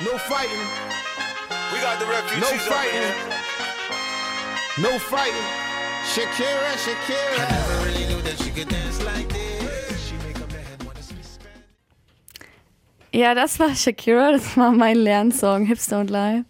No 0.01 0.17
fighting, 0.17 0.67
We 1.73 1.81
got 1.81 1.99
the 1.99 2.05
no 2.07 2.13
refugees 2.13 2.45
over 2.45 2.59
fighting, 2.71 3.03
no 4.81 4.99
fighting. 5.01 5.49
Shakira, 6.15 6.71
Shakira. 6.85 7.35
I 7.35 7.51
never 7.51 7.85
really 7.85 8.07
knew 8.07 8.23
that 8.23 8.39
she 8.39 8.51
could 8.51 8.69
dance 8.69 9.03
like 9.03 9.29
this. 9.29 10.13
Ja, 13.13 13.35
das 13.35 13.59
war 13.59 13.75
Shakira, 13.75 14.31
das 14.31 14.57
war 14.57 14.71
mein 14.71 14.99
Lernsong, 14.99 15.67
Hips 15.67 15.91
Don't 15.91 16.11
Lie. 16.11 16.45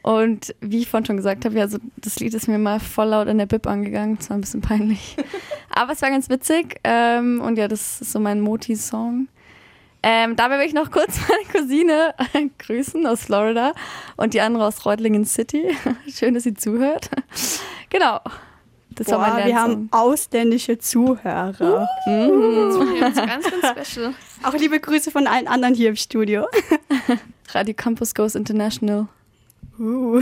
Und 0.00 0.54
wie 0.60 0.78
ich 0.78 0.88
vorhin 0.88 1.04
schon 1.04 1.16
gesagt 1.18 1.44
habe, 1.44 1.54
ja, 1.54 1.68
so, 1.68 1.78
das 1.96 2.18
Lied 2.20 2.32
ist 2.32 2.48
mir 2.48 2.58
mal 2.58 2.80
voll 2.80 3.08
laut 3.08 3.28
in 3.28 3.36
der 3.36 3.46
Bib 3.46 3.66
angegangen. 3.66 4.16
Das 4.16 4.30
war 4.30 4.38
ein 4.38 4.40
bisschen 4.40 4.62
peinlich. 4.62 5.16
Aber 5.68 5.92
es 5.92 6.00
war 6.00 6.10
ganz 6.10 6.30
witzig. 6.30 6.80
Ähm, 6.84 7.42
und 7.42 7.58
ja, 7.58 7.68
das 7.68 8.00
ist 8.00 8.12
so 8.12 8.20
mein 8.20 8.40
Moti-Song. 8.40 9.28
Ähm, 10.08 10.36
dabei 10.36 10.60
will 10.60 10.66
ich 10.66 10.72
noch 10.72 10.92
kurz 10.92 11.18
meine 11.28 11.44
Cousine 11.52 12.14
grüßen 12.58 13.04
aus 13.08 13.24
Florida 13.24 13.72
und 14.16 14.34
die 14.34 14.40
andere 14.40 14.64
aus 14.64 14.86
Reutlingen 14.86 15.24
City. 15.24 15.76
Schön, 16.08 16.34
dass 16.34 16.44
sie 16.44 16.54
zuhört. 16.54 17.10
Genau. 17.90 18.20
Das 18.90 19.08
war 19.08 19.18
Boah, 19.18 19.34
mein 19.34 19.46
wir 19.48 19.60
haben 19.60 19.88
ausländische 19.90 20.78
Zuhörer. 20.78 21.88
Jetzt 22.06 23.16
ganz, 23.26 23.50
ganz 23.50 23.88
special. 23.88 24.14
Auch 24.44 24.54
liebe 24.54 24.78
Grüße 24.78 25.10
von 25.10 25.26
allen 25.26 25.48
anderen 25.48 25.74
hier 25.74 25.88
im 25.88 25.96
Studio. 25.96 26.46
Radio 27.50 27.74
Campus 27.74 28.14
Goes 28.14 28.36
International. 28.36 29.08
Uh. 29.76 30.20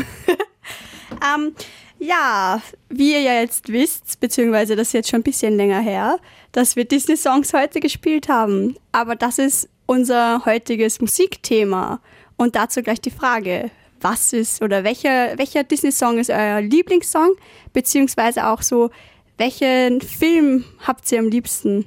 ähm, 1.23 1.55
ja, 1.99 2.61
wie 2.88 3.12
ihr 3.12 3.21
ja 3.21 3.35
jetzt 3.35 3.69
wisst, 3.69 4.19
beziehungsweise 4.19 4.76
das 4.76 4.88
ist 4.88 4.93
jetzt 4.95 5.11
schon 5.11 5.21
ein 5.21 5.25
bisschen 5.25 5.57
länger 5.57 5.81
her, 5.81 6.19
dass 6.53 6.75
wir 6.75 6.85
Disney-Songs 6.85 7.53
heute 7.53 7.81
gespielt 7.81 8.29
haben. 8.29 8.76
Aber 8.93 9.14
das 9.14 9.38
ist 9.38 9.69
unser 9.87 10.45
heutiges 10.45 11.00
Musikthema. 11.00 12.00
Und 12.37 12.57
dazu 12.57 12.83
gleich 12.83 13.00
die 13.00 13.11
Frage, 13.11 13.71
was 14.00 14.33
ist 14.33 14.62
oder 14.62 14.85
welcher, 14.85 15.38
welcher 15.38 15.64
Disney-Song 15.64 16.19
ist 16.19 16.31
euer 16.31 16.61
Lieblingssong? 16.61 17.37
Beziehungsweise 17.73 18.47
auch 18.47 18.62
so, 18.62 18.91
welchen 19.38 20.00
Film 20.00 20.64
habt 20.87 21.11
ihr 21.11 21.19
am 21.19 21.29
liebsten? 21.29 21.87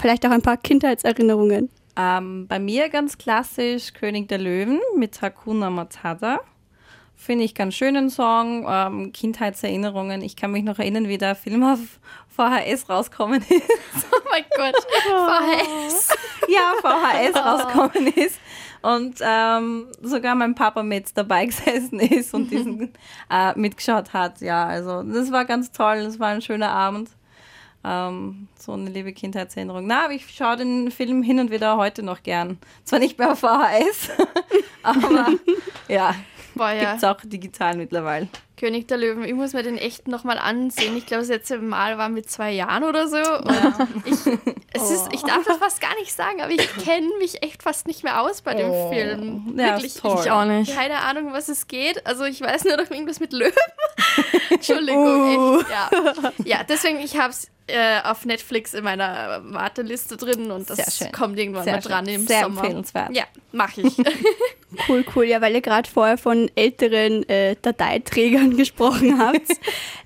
Vielleicht 0.00 0.26
auch 0.26 0.30
ein 0.30 0.42
paar 0.42 0.56
Kindheitserinnerungen. 0.56 1.70
Ähm, 1.96 2.46
bei 2.48 2.58
mir 2.58 2.88
ganz 2.88 3.18
klassisch 3.18 3.92
König 3.92 4.28
der 4.28 4.38
Löwen 4.38 4.80
mit 4.96 5.20
Hakuna 5.22 5.70
Matata. 5.70 6.40
Finde 7.14 7.44
ich 7.44 7.54
ganz 7.54 7.74
schönen 7.74 8.10
Song. 8.10 8.66
Ähm, 8.68 9.12
Kindheitserinnerungen. 9.12 10.22
Ich 10.22 10.34
kann 10.34 10.50
mich 10.50 10.64
noch 10.64 10.78
erinnern, 10.78 11.06
wie 11.06 11.18
der 11.18 11.36
Film 11.36 11.62
auf 11.62 12.00
VHS 12.36 12.88
rauskommen 12.88 13.42
ist. 13.42 13.50
Oh 14.14 14.28
mein 14.30 14.44
Gott. 14.56 14.74
VHS. 15.04 16.08
ja, 16.48 16.72
VHS 16.80 17.36
rauskommen 17.36 18.06
ist. 18.08 18.38
Und 18.82 19.18
ähm, 19.20 19.88
sogar 20.02 20.34
mein 20.34 20.54
Papa 20.54 20.82
mit 20.82 21.16
dabei 21.16 21.46
gesessen 21.46 22.00
ist 22.00 22.34
und 22.34 22.50
diesen 22.50 22.92
äh, 23.30 23.56
mitgeschaut 23.58 24.12
hat. 24.12 24.40
Ja, 24.40 24.66
also 24.66 25.02
das 25.02 25.30
war 25.30 25.44
ganz 25.44 25.70
toll. 25.72 26.02
Das 26.02 26.18
war 26.18 26.28
ein 26.28 26.42
schöner 26.42 26.70
Abend. 26.70 27.10
Ähm, 27.84 28.48
so 28.58 28.72
eine 28.72 28.90
liebe 28.90 29.12
Kindheitserinnerung. 29.12 29.86
Na, 29.86 30.04
aber 30.04 30.14
ich 30.14 30.28
schaue 30.28 30.56
den 30.56 30.90
Film 30.90 31.22
hin 31.22 31.40
und 31.40 31.50
wieder 31.50 31.76
heute 31.76 32.02
noch 32.02 32.22
gern. 32.22 32.58
Zwar 32.84 33.00
nicht 33.00 33.18
mehr 33.18 33.34
VHS, 33.34 34.10
aber 34.82 35.28
ja, 35.88 36.14
Boah, 36.54 36.70
ja. 36.70 36.90
gibt's 36.90 37.04
auch 37.04 37.18
digital 37.24 37.76
mittlerweile. 37.76 38.28
König 38.58 38.86
der 38.86 38.98
Löwen. 38.98 39.24
Ich 39.24 39.34
muss 39.34 39.54
mir 39.54 39.62
den 39.64 39.76
echt 39.76 40.06
nochmal 40.06 40.38
ansehen. 40.38 40.96
Ich 40.96 41.06
glaube, 41.06 41.22
das 41.22 41.28
letzte 41.30 41.58
Mal 41.58 41.98
war 41.98 42.08
mit 42.08 42.30
zwei 42.30 42.52
Jahren 42.52 42.84
oder 42.84 43.08
so. 43.08 43.16
Und 43.16 44.06
ich, 44.06 44.12
es 44.72 44.90
ist, 44.90 45.08
ich 45.12 45.22
darf 45.22 45.44
das 45.44 45.56
fast 45.56 45.80
gar 45.80 45.94
nicht 45.96 46.12
sagen, 46.12 46.40
aber 46.40 46.52
ich 46.52 46.76
kenne 46.76 47.08
mich 47.18 47.42
echt 47.42 47.62
fast 47.62 47.88
nicht 47.88 48.04
mehr 48.04 48.20
aus 48.20 48.42
bei 48.42 48.54
dem 48.54 48.70
Oh. 48.70 48.90
Film. 48.92 49.54
Ja, 49.58 49.74
Wirklich. 49.74 49.94
toll. 49.94 50.20
Ich 50.22 50.30
auch 50.30 50.44
nicht. 50.44 50.72
Keine 50.76 50.98
Ahnung, 51.00 51.32
was 51.32 51.48
es 51.48 51.66
geht. 51.66 52.06
Also 52.06 52.24
ich 52.24 52.40
weiß 52.40 52.64
nur 52.64 52.76
noch 52.76 52.88
irgendwas 52.90 53.18
mit 53.18 53.32
Löwen. 53.32 53.52
Entschuldigung. 54.54 55.60
Echt, 55.60 55.70
ja. 55.70 56.32
ja, 56.44 56.64
deswegen, 56.64 56.98
ich 57.00 57.16
habe 57.16 57.30
es 57.30 57.48
äh, 57.68 58.00
auf 58.02 58.24
Netflix 58.24 58.74
in 58.74 58.84
meiner 58.84 59.40
Warteliste 59.44 60.16
drin 60.16 60.50
und 60.50 60.68
das 60.68 61.04
kommt 61.12 61.38
irgendwann 61.38 61.64
Sehr 61.64 61.74
mal 61.74 61.80
dran 61.80 62.06
schön. 62.06 62.14
im 62.16 62.26
Sehr 62.26 62.42
Sommer. 62.42 62.60
empfehlenswert. 62.60 63.10
Ja, 63.14 63.24
mache 63.52 63.82
ich. 63.82 63.96
Cool, 64.88 65.04
cool. 65.14 65.24
Ja, 65.26 65.42
weil 65.42 65.54
ihr 65.54 65.60
gerade 65.60 65.86
vorher 65.86 66.16
von 66.16 66.50
älteren 66.54 67.28
äh, 67.28 67.56
Dateiträgern 67.60 68.56
gesprochen 68.56 69.18
habt. 69.18 69.42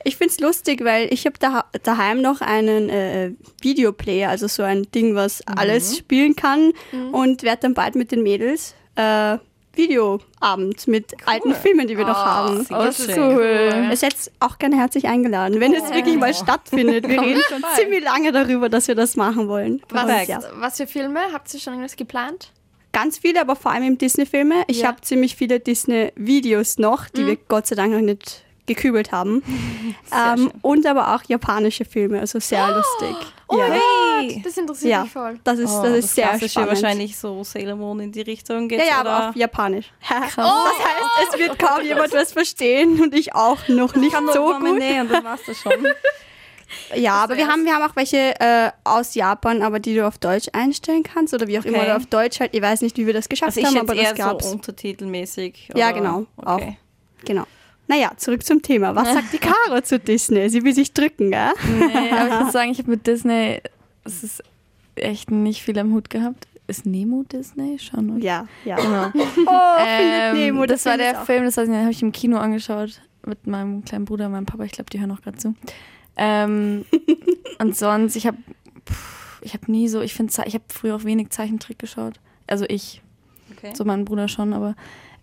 ich 0.02 0.16
finde 0.16 0.32
es 0.32 0.40
lustig, 0.40 0.82
weil 0.82 1.06
ich 1.12 1.24
habe 1.24 1.38
da, 1.38 1.66
daheim 1.84 2.20
noch 2.20 2.40
einen 2.40 2.90
äh, 2.90 3.30
Videoplayer, 3.60 4.28
also 4.28 4.48
so 4.48 4.64
ein 4.64 4.90
Ding, 4.90 5.14
was 5.14 5.40
alles 5.46 5.96
spielen 5.96 6.34
kann 6.34 6.72
und 7.12 7.44
werde 7.44 7.60
dann 7.62 7.74
bald 7.74 7.94
mit 7.94 8.10
den 8.10 8.24
Mädels 8.24 8.74
äh, 8.96 9.38
Videoabend 9.76 10.86
mit 10.88 11.14
alten 11.26 11.54
Filmen, 11.54 11.86
die 11.86 11.96
wir 11.96 12.04
noch 12.04 12.24
haben. 12.24 12.64
sehr 12.64 12.78
Das 12.78 13.00
ist 13.00 13.16
cool. 13.18 13.86
Ihr 13.90 13.96
seid 13.96 14.14
auch 14.40 14.58
gerne 14.58 14.76
herzlich 14.76 15.06
eingeladen, 15.06 15.60
wenn 15.60 15.74
es 15.74 15.92
wirklich 15.92 16.16
mal 16.16 16.34
stattfindet. 16.34 17.08
Wir 17.08 17.20
reden 17.20 17.42
schon 17.48 17.62
ziemlich 17.76 18.02
lange 18.04 18.32
darüber, 18.32 18.68
dass 18.68 18.88
wir 18.88 18.94
das 18.94 19.16
machen 19.16 19.48
wollen. 19.48 19.82
Was, 19.90 20.04
Und 20.04 20.28
ja. 20.28 20.40
was 20.54 20.76
für 20.76 20.86
Filme? 20.86 21.20
Habt 21.32 21.52
ihr 21.52 21.60
schon 21.60 21.74
irgendwas 21.74 21.96
geplant? 21.96 22.52
Ganz 22.92 23.18
viele, 23.18 23.42
aber 23.42 23.56
vor 23.56 23.72
allem 23.72 23.84
im 23.84 23.98
Disney-Filme. 23.98 24.64
Ich 24.68 24.80
Ja. 24.80 24.88
habe 24.88 25.02
ziemlich 25.02 25.36
viele 25.36 25.60
Disney-Videos 25.60 26.78
noch, 26.78 27.08
die 27.10 27.26
wir 27.26 27.36
Gott 27.36 27.66
sei 27.66 27.74
Dank 27.76 27.92
noch 27.92 28.00
nicht 28.00 28.42
gekübelt 28.66 29.12
haben. 29.12 29.42
ähm, 30.12 30.50
und 30.62 30.86
aber 30.86 31.14
auch 31.14 31.22
japanische 31.26 31.84
Filme, 31.84 32.20
also 32.20 32.38
sehr 32.40 32.66
lustig. 32.68 33.16
Oh 33.48 33.56
ja. 33.58 33.68
mein 33.68 34.28
Gott, 34.34 34.46
das 34.46 34.56
interessiert 34.56 34.90
Ja. 34.90 35.02
mich 35.04 35.12
voll. 35.12 35.38
Das 35.44 35.58
ist, 35.58 35.70
Oh, 35.72 35.82
das 35.82 35.92
ist 35.98 36.14
sehr 36.14 36.26
Klassische 36.28 36.48
spannend. 36.50 36.70
wahrscheinlich 36.70 37.16
so 37.16 37.44
Sailor 37.44 37.76
Moon 37.76 38.00
in 38.00 38.12
die 38.12 38.22
Richtung 38.22 38.68
geht. 38.68 38.80
Ja, 38.80 38.84
ja, 38.86 39.00
oder? 39.02 39.10
aber 39.10 39.28
auf 39.30 39.36
Japanisch. 39.36 39.92
das 40.08 40.36
heißt, 40.36 41.32
es 41.32 41.38
wird 41.38 41.58
kaum 41.58 41.80
jemand 41.84 42.12
was 42.12 42.32
verstehen 42.32 43.00
und 43.00 43.14
ich 43.14 43.34
auch 43.34 43.68
noch 43.68 43.94
nicht 43.94 44.12
kann 44.12 44.26
so 44.32 44.50
nur 44.50 44.58
gut. 44.60 44.78
Nee, 44.78 45.00
und 45.00 45.10
dann 45.12 45.22
war's 45.24 45.40
das 45.46 45.58
schon. 45.58 45.72
Ja, 46.96 47.12
aber 47.14 47.36
wir 47.36 47.46
haben, 47.46 47.64
wir 47.64 47.72
haben 47.74 47.88
auch 47.88 47.94
welche 47.94 48.34
äh, 48.40 48.70
aus 48.82 49.14
Japan, 49.14 49.62
aber 49.62 49.78
die 49.78 49.94
du 49.94 50.04
auf 50.04 50.18
Deutsch 50.18 50.48
einstellen 50.52 51.04
kannst 51.04 51.32
oder 51.32 51.46
wie 51.46 51.58
auch 51.60 51.64
immer. 51.64 51.78
Okay. 51.78 51.86
Oder 51.86 51.96
auf 51.96 52.06
Deutsch 52.06 52.40
halt. 52.40 52.54
Ich 52.54 52.60
weiß 52.62 52.80
nicht, 52.80 52.96
wie 52.96 53.06
wir 53.06 53.14
das 53.14 53.28
geschafft 53.28 53.56
Also 53.56 53.60
ich 53.60 53.66
haben, 53.66 53.78
aber 53.78 53.94
das 53.94 54.04
eher 54.04 54.14
gab's. 54.14 54.46
so 54.46 54.52
untertitelmäßig. 54.52 55.68
Ja, 55.76 55.90
oder? 55.90 55.92
genau, 55.96 56.26
Okay. 56.36 56.76
Genau. 57.24 57.44
Naja, 57.88 58.12
zurück 58.16 58.44
zum 58.44 58.62
Thema. 58.62 58.94
Was 58.96 59.12
sagt 59.12 59.32
die 59.32 59.38
Caro 59.38 59.80
zu 59.82 59.98
Disney? 59.98 60.48
Sie 60.48 60.64
will 60.64 60.74
sich 60.74 60.92
drücken, 60.92 61.30
gell? 61.30 61.52
Nee, 61.78 62.10
aber 62.12 62.34
ich 62.34 62.40
muss 62.44 62.52
sagen, 62.52 62.70
ich 62.70 62.78
habe 62.78 62.90
mit 62.90 63.06
Disney, 63.06 63.60
es 64.04 64.22
ist 64.24 64.42
echt 64.96 65.30
nicht 65.30 65.62
viel 65.62 65.78
am 65.78 65.92
Hut 65.92 66.10
gehabt. 66.10 66.48
Ist 66.68 66.84
Nemo 66.84 67.22
Disney? 67.30 67.78
Schon, 67.78 68.10
oder? 68.16 68.24
Ja, 68.24 68.48
ja. 68.64 68.76
Genau. 68.76 69.10
Oh, 69.46 69.84
Ähm, 69.86 70.32
findet 70.32 70.34
Nemo. 70.34 70.66
das 70.66 70.82
der 70.82 70.92
war 70.92 70.98
der 70.98 71.14
Film, 71.24 71.44
das 71.44 71.56
habe 71.56 71.90
ich 71.90 72.02
im 72.02 72.10
Kino 72.10 72.38
angeschaut 72.38 73.00
mit 73.24 73.46
meinem 73.46 73.84
kleinen 73.84 74.04
Bruder, 74.04 74.28
meinem 74.28 74.46
Papa. 74.46 74.64
Ich 74.64 74.72
glaube, 74.72 74.90
die 74.90 74.98
hören 74.98 75.12
auch 75.12 75.20
gerade 75.22 75.36
zu. 75.38 75.54
Ähm, 76.16 76.84
und 77.60 77.76
sonst, 77.76 78.16
ich 78.16 78.26
habe 78.26 78.38
ich 79.42 79.54
habe 79.54 79.70
nie 79.70 79.86
so, 79.86 80.00
ich 80.00 80.12
finde, 80.14 80.32
ich 80.46 80.54
habe 80.54 80.64
früher 80.72 80.96
auch 80.96 81.04
wenig 81.04 81.30
Zeichentrick 81.30 81.78
geschaut. 81.78 82.14
Also 82.48 82.64
ich, 82.68 83.00
Okay. 83.56 83.72
so 83.74 83.84
mein 83.84 84.04
Bruder 84.04 84.26
schon, 84.26 84.52
aber 84.52 84.74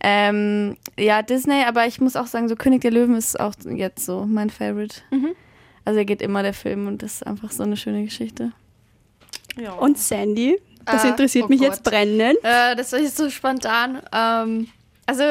ähm, 0.04 0.78
ja, 1.00 1.22
Disney, 1.22 1.64
aber 1.64 1.88
ich 1.88 2.00
muss 2.02 2.16
auch 2.16 2.28
sagen, 2.28 2.50
so 2.50 2.56
König 2.56 2.82
der 2.82 2.92
Löwen 2.92 3.16
ist 3.16 3.40
auch 3.40 3.54
jetzt 3.66 4.06
so 4.06 4.26
mein 4.26 4.50
Favorite. 4.50 4.98
Mhm. 5.12 5.30
Also 5.86 6.00
er 6.00 6.06
geht 6.06 6.22
immer 6.22 6.44
der 6.44 6.54
Film 6.54 6.88
und 6.88 7.02
das 7.02 7.14
ist 7.16 7.28
einfach 7.28 7.52
so 7.52 7.64
eine 7.64 7.78
schöne 7.78 8.04
Geschichte. 8.04 8.52
Ja. 9.60 9.74
Und 9.74 9.98
Sandy? 9.98 10.60
Das 10.86 11.04
Äh, 11.06 11.10
interessiert 11.10 11.46
oh 11.46 11.50
mich 11.50 11.60
Gott. 11.60 11.70
jetzt 11.70 11.84
brennend. 11.84 12.38
Äh, 12.44 12.76
das 12.76 12.92
war 12.92 13.00
jetzt 13.00 13.18
so 13.18 13.30
spontan. 13.30 14.02
Ähm, 14.14 14.68
also, 15.06 15.24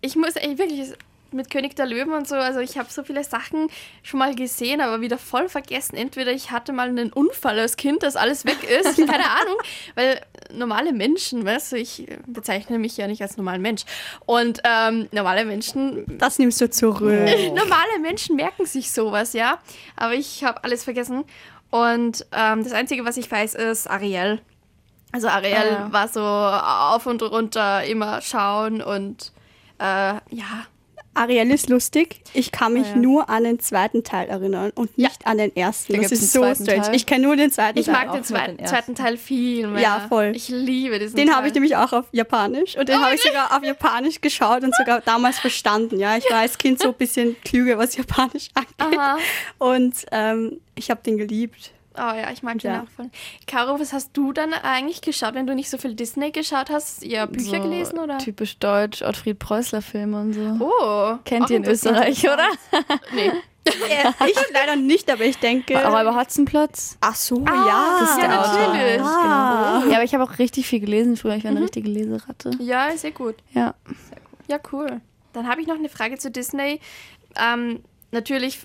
ich 0.00 0.14
muss 0.16 0.36
ey, 0.36 0.56
wirklich 0.58 0.92
mit 1.32 1.50
König 1.50 1.76
der 1.76 1.86
Löwen 1.86 2.12
und 2.12 2.28
so, 2.28 2.34
also 2.34 2.60
ich 2.60 2.78
habe 2.78 2.88
so 2.90 3.02
viele 3.02 3.24
Sachen 3.24 3.68
schon 4.02 4.18
mal 4.18 4.34
gesehen, 4.34 4.80
aber 4.80 5.00
wieder 5.00 5.18
voll 5.18 5.48
vergessen. 5.48 5.96
Entweder 5.96 6.32
ich 6.32 6.50
hatte 6.50 6.72
mal 6.72 6.88
einen 6.88 7.12
Unfall 7.12 7.58
als 7.58 7.76
Kind, 7.76 8.02
dass 8.02 8.16
alles 8.16 8.44
weg 8.44 8.58
ist, 8.64 8.96
keine 9.06 9.30
Ahnung, 9.30 9.56
weil 9.94 10.20
normale 10.52 10.92
Menschen, 10.92 11.44
weißt 11.44 11.72
du, 11.72 11.76
ich 11.76 12.06
bezeichne 12.26 12.78
mich 12.78 12.96
ja 12.96 13.06
nicht 13.06 13.22
als 13.22 13.36
normalen 13.36 13.62
Mensch. 13.62 13.82
Und 14.26 14.60
ähm, 14.64 15.08
normale 15.12 15.44
Menschen 15.44 16.04
Das 16.18 16.38
nimmst 16.38 16.60
du 16.60 16.70
zurück. 16.70 17.00
Normale 17.54 17.98
Menschen 18.00 18.36
merken 18.36 18.66
sich 18.66 18.90
sowas, 18.90 19.32
ja. 19.32 19.58
Aber 19.96 20.14
ich 20.14 20.44
habe 20.44 20.64
alles 20.64 20.84
vergessen. 20.84 21.24
Und 21.70 22.26
ähm, 22.32 22.64
das 22.64 22.72
Einzige, 22.72 23.04
was 23.04 23.16
ich 23.16 23.30
weiß, 23.30 23.54
ist 23.54 23.88
Ariel. 23.88 24.40
Also 25.12 25.28
Ariel 25.28 25.76
Ah, 25.76 25.92
war 25.92 26.08
so 26.08 26.20
auf 26.20 27.06
und 27.06 27.22
runter 27.22 27.84
immer 27.84 28.20
schauen 28.20 28.80
und 28.82 29.32
äh, 29.78 29.84
ja. 30.30 30.66
Ariel 31.14 31.50
ist 31.50 31.68
lustig. 31.68 32.20
Ich 32.34 32.52
kann 32.52 32.72
mich 32.74 32.86
Ah, 32.86 32.90
ja. 32.90 32.96
nur 32.96 33.28
an 33.28 33.42
den 33.44 33.58
zweiten 33.58 34.04
Teil 34.04 34.28
erinnern 34.28 34.70
und 34.74 34.96
nicht 34.96 35.26
an 35.26 35.38
den 35.38 35.54
ersten. 35.56 35.94
Da 35.94 36.00
Das 36.02 36.12
ist 36.12 36.32
so 36.32 36.38
strange. 36.54 36.82
Teil? 36.82 36.94
Ich 36.94 37.04
kenne 37.04 37.24
nur 37.26 37.36
den 37.36 37.50
zweiten 37.50 37.78
Ich 37.78 37.86
Teil. 37.86 37.94
mag 37.94 38.08
auch 38.10 38.14
den 38.14 38.24
zweiten, 38.24 38.56
den 38.58 38.66
zweiten 38.66 38.94
Teil 38.94 39.16
viel 39.16 39.66
mehr. 39.66 39.82
Ja, 39.82 40.06
voll. 40.08 40.32
Ich 40.36 40.48
liebe 40.48 40.98
diesen 41.00 41.16
Den 41.16 41.34
habe 41.34 41.48
ich 41.48 41.54
nämlich 41.54 41.76
auch 41.76 41.92
auf 41.92 42.04
Japanisch 42.12 42.76
und 42.76 42.88
den 42.88 42.98
Oh 42.98 43.02
habe 43.02 43.14
ich 43.16 43.22
sogar 43.22 43.56
auf 43.56 43.64
Japanisch 43.64 44.20
geschaut 44.20 44.62
und 44.62 44.74
sogar 44.76 45.00
damals 45.00 45.38
verstanden. 45.40 45.98
Ja, 45.98 46.16
ich 46.16 46.30
war 46.30 46.38
als 46.38 46.56
Kind 46.58 46.80
so 46.80 46.88
ein 46.88 46.94
bisschen 46.94 47.36
klüger, 47.44 47.76
was 47.76 47.96
Japanisch 47.96 48.48
angeht. 48.54 48.98
Aha. 48.98 49.18
Und 49.58 49.94
ähm, 50.12 50.60
ich 50.76 50.90
habe 50.90 51.00
den 51.02 51.18
geliebt. 51.18 51.72
Oh 51.96 51.98
ja, 52.16 52.30
ich 52.32 52.42
mag 52.42 52.58
den 52.58 52.70
Ja. 52.72 52.82
auch 52.82 52.88
voll. 52.94 53.10
Caro, 53.46 53.80
was 53.80 53.92
hast 53.92 54.16
du 54.16 54.32
dann 54.32 54.52
eigentlich 54.54 55.00
geschaut, 55.00 55.34
wenn 55.34 55.46
du 55.46 55.54
nicht 55.54 55.68
so 55.70 55.76
viel 55.76 55.94
Disney 55.94 56.30
geschaut 56.30 56.70
hast? 56.70 57.02
Ihr 57.02 57.26
Bücher 57.26 57.56
so 57.56 57.62
gelesen 57.62 57.98
oder? 57.98 58.18
Typisch 58.18 58.58
deutsch, 58.58 59.02
Ottfried 59.02 59.38
Preußler 59.38 59.82
Filme 59.82 60.20
und 60.20 60.32
so. 60.34 60.56
Oh. 60.60 61.18
Kennt 61.24 61.50
ihr 61.50 61.56
in. 61.56 61.64
Österreich, 61.64 62.24
oder? 62.24 62.46
Nee. 63.14 63.32
Äh, 63.66 64.08
ich 64.30 64.36
leider 64.54 64.74
nicht, 64.74 65.10
aber 65.10 65.24
ich 65.26 65.36
denke. 65.36 65.74
Räuber 65.76 66.16
Hotzenplotz. 66.16 66.96
Ach 67.02 67.14
so, 67.14 67.44
Ah, 67.46 67.66
ja. 67.66 67.98
das 68.00 68.10
ist 68.10 68.16
ja, 68.22 68.28
der 68.28 68.36
natürlich. 68.38 69.00
Ah. 69.02 69.82
Ja, 69.86 69.94
aber 69.96 70.02
ich 70.02 70.14
habe 70.14 70.24
auch 70.24 70.38
richtig 70.38 70.66
viel 70.66 70.80
gelesen 70.80 71.16
früher. 71.18 71.34
Ich 71.36 71.44
war 71.44 71.50
eine 71.50 71.60
richtige 71.60 71.88
Leseratte. 71.88 72.52
Ja, 72.58 72.90
sehr 72.96 73.10
gut. 73.12 73.36
Ja. 73.52 73.74
Ja, 74.48 74.58
cool. 74.72 75.02
Dann 75.34 75.46
habe 75.46 75.60
ich 75.60 75.66
noch 75.66 75.76
eine 75.76 75.90
Frage 75.90 76.16
zu 76.16 76.30
Disney. 76.30 76.80
Ähm, 77.38 77.80
natürlich 78.12 78.60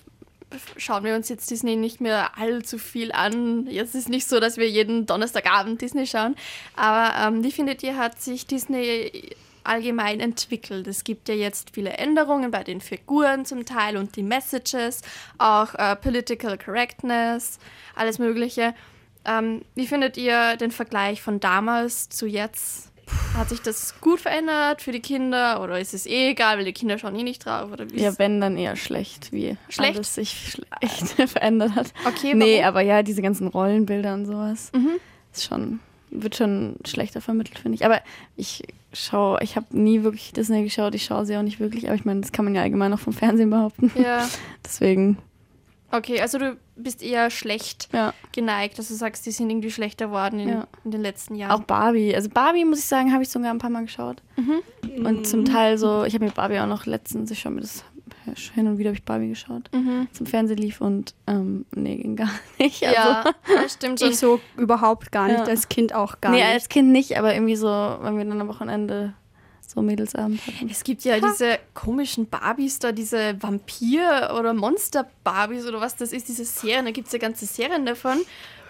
schauen 0.76 1.04
wir 1.04 1.14
uns 1.14 1.28
jetzt 1.28 1.50
Disney 1.50 1.76
nicht 1.76 2.00
mehr 2.00 2.38
allzu 2.38 2.78
viel 2.78 3.12
an. 3.12 3.66
Jetzt 3.66 3.94
ist 3.94 4.08
nicht 4.08 4.28
so, 4.28 4.40
dass 4.40 4.56
wir 4.56 4.68
jeden 4.68 5.06
Donnerstagabend 5.06 5.80
Disney 5.80 6.06
schauen. 6.06 6.36
Aber 6.76 7.14
ähm, 7.28 7.44
wie 7.44 7.52
findet 7.52 7.82
ihr, 7.82 7.96
hat 7.96 8.20
sich 8.20 8.46
Disney 8.46 9.30
allgemein 9.64 10.20
entwickelt? 10.20 10.86
Es 10.86 11.04
gibt 11.04 11.28
ja 11.28 11.34
jetzt 11.34 11.70
viele 11.74 11.90
Änderungen 11.94 12.50
bei 12.50 12.62
den 12.62 12.80
Figuren 12.80 13.44
zum 13.44 13.64
Teil 13.64 13.96
und 13.96 14.16
die 14.16 14.22
Messages, 14.22 15.02
auch 15.38 15.74
äh, 15.74 15.96
Political 15.96 16.58
Correctness, 16.58 17.58
alles 17.94 18.18
Mögliche. 18.18 18.74
Ähm, 19.24 19.62
wie 19.74 19.86
findet 19.86 20.16
ihr 20.16 20.56
den 20.56 20.70
Vergleich 20.70 21.20
von 21.20 21.40
damals 21.40 22.08
zu 22.08 22.26
jetzt? 22.26 22.92
Hat 23.34 23.50
sich 23.50 23.60
das 23.62 23.94
gut 24.00 24.20
verändert 24.20 24.82
für 24.82 24.92
die 24.92 25.00
Kinder 25.00 25.62
oder 25.62 25.78
ist 25.78 25.94
es 25.94 26.06
eh 26.06 26.30
egal, 26.30 26.58
weil 26.58 26.64
die 26.64 26.72
Kinder 26.72 26.98
schauen 26.98 27.14
eh 27.16 27.22
nicht 27.22 27.44
drauf? 27.44 27.70
Oder 27.70 27.88
wie 27.90 28.00
Ja, 28.02 28.18
wenn 28.18 28.40
dann 28.40 28.56
eher 28.56 28.76
schlecht, 28.76 29.30
wie 29.32 29.56
Schlecht? 29.68 29.96
alles 29.96 30.14
sich 30.14 30.30
schlecht 30.80 31.28
verändert 31.30 31.74
hat. 31.74 31.92
okay, 32.04 32.34
Nee, 32.34 32.56
warum? 32.60 32.64
aber 32.68 32.80
ja, 32.80 33.02
diese 33.02 33.22
ganzen 33.22 33.46
Rollenbilder 33.48 34.14
und 34.14 34.26
sowas 34.26 34.70
Mhm. 34.74 34.96
ist 35.32 35.44
schon, 35.44 35.80
wird 36.10 36.34
schon 36.36 36.76
schlechter 36.86 37.20
vermittelt, 37.20 37.58
finde 37.58 37.76
ich. 37.76 37.84
Aber 37.84 38.00
ich 38.36 38.62
schaue, 38.92 39.38
ich 39.42 39.54
habe 39.56 39.66
nie 39.70 40.02
wirklich 40.02 40.32
Disney 40.32 40.62
geschaut, 40.64 40.94
ich 40.94 41.04
schaue 41.04 41.26
sie 41.26 41.36
auch 41.36 41.42
nicht 41.42 41.60
wirklich, 41.60 41.86
aber 41.86 41.94
ich 41.94 42.04
meine, 42.06 42.22
das 42.22 42.32
kann 42.32 42.44
man 42.46 42.54
ja 42.54 42.62
allgemein 42.62 42.92
auch 42.94 42.98
vom 43.00 43.12
Fernsehen 43.12 43.50
behaupten. 43.50 43.92
Ja, 43.94 44.26
Deswegen, 44.64 45.18
okay, 45.92 46.20
also 46.20 46.38
du 46.38 46.56
bist 46.76 47.02
eher 47.02 47.30
schlecht 47.30 47.88
Ja. 47.92 48.12
geneigt, 48.32 48.78
dass 48.78 48.88
du 48.88 48.94
sagst, 48.94 49.24
die 49.26 49.30
sind 49.30 49.50
irgendwie 49.50 49.70
schlechter 49.70 50.06
geworden 50.06 50.38
in, 50.40 50.48
Ja. 50.48 50.66
in 50.84 50.90
den 50.92 51.00
letzten 51.02 51.34
Auch 51.34 51.38
Jahren. 51.38 51.64
Barbie. 51.66 52.14
Also 52.14 52.28
Barbie, 52.28 52.64
muss 52.64 52.78
ich 52.78 52.84
sagen, 52.84 53.12
habe 53.12 53.22
ich 53.22 53.28
sogar 53.30 53.50
ein 53.50 53.58
paar 53.58 53.70
Mal 53.70 53.84
geschaut. 53.84 54.22
Und 55.04 55.26
zum 55.26 55.44
Teil 55.44 55.78
so, 55.78 56.04
ich 56.04 56.14
habe 56.14 56.24
mir 56.24 56.30
Barbie 56.30 56.58
auch 56.60 56.66
noch 56.66 56.86
letztens, 56.86 57.30
ich 57.30 57.40
schaue 57.40 57.52
mir 57.52 57.60
das 57.62 57.82
hin 58.54 58.66
und 58.66 58.78
wieder 58.78 58.90
habe 58.90 58.96
ich 58.98 59.04
Barbie 59.04 59.28
geschaut. 59.28 59.70
Zum 60.12 60.26
Fernsehen 60.26 60.58
lief 60.58 60.80
und 60.80 61.14
ähm, 61.26 61.64
nee, 61.74 61.96
ging 61.96 62.16
gar 62.16 62.30
nicht. 62.58 62.84
Also, 62.84 62.96
ja, 63.00 63.24
das 63.62 63.74
stimmt 63.74 64.00
schon. 64.00 64.10
Ich 64.10 64.18
so 64.18 64.40
überhaupt 64.56 65.12
gar 65.12 65.28
nicht, 65.28 65.38
Ja. 65.38 65.44
als 65.44 65.68
Kind 65.68 65.94
auch 65.94 66.20
gar 66.20 66.32
nee, 66.32 66.38
nicht. 66.38 66.46
als 66.52 66.68
Kind 66.68 66.90
nicht, 66.90 67.16
aber 67.18 67.34
irgendwie 67.34 67.56
so, 67.56 67.68
wenn 67.68 68.16
wir 68.18 68.24
dann 68.24 68.40
am 68.40 68.48
Wochenende 68.48 69.14
so 69.76 69.82
Mädelsabend 69.82 70.40
hatten. 70.46 70.68
Es 70.70 70.82
gibt 70.82 71.04
ja 71.04 71.20
diese 71.20 71.58
komischen 71.74 72.28
Barbies 72.28 72.78
da, 72.78 72.92
diese 72.92 73.36
Vampir- 73.40 74.34
oder 74.38 74.54
Monster-Barbies 74.54 75.66
oder 75.66 75.80
was 75.80 75.96
das 75.96 76.12
ist, 76.12 76.28
diese 76.28 76.44
Serien. 76.44 76.86
Da 76.86 76.90
gibt 76.90 77.06
es 77.08 77.12
ja 77.12 77.18
ganze 77.18 77.44
Serien 77.46 77.84
davon, 77.84 78.18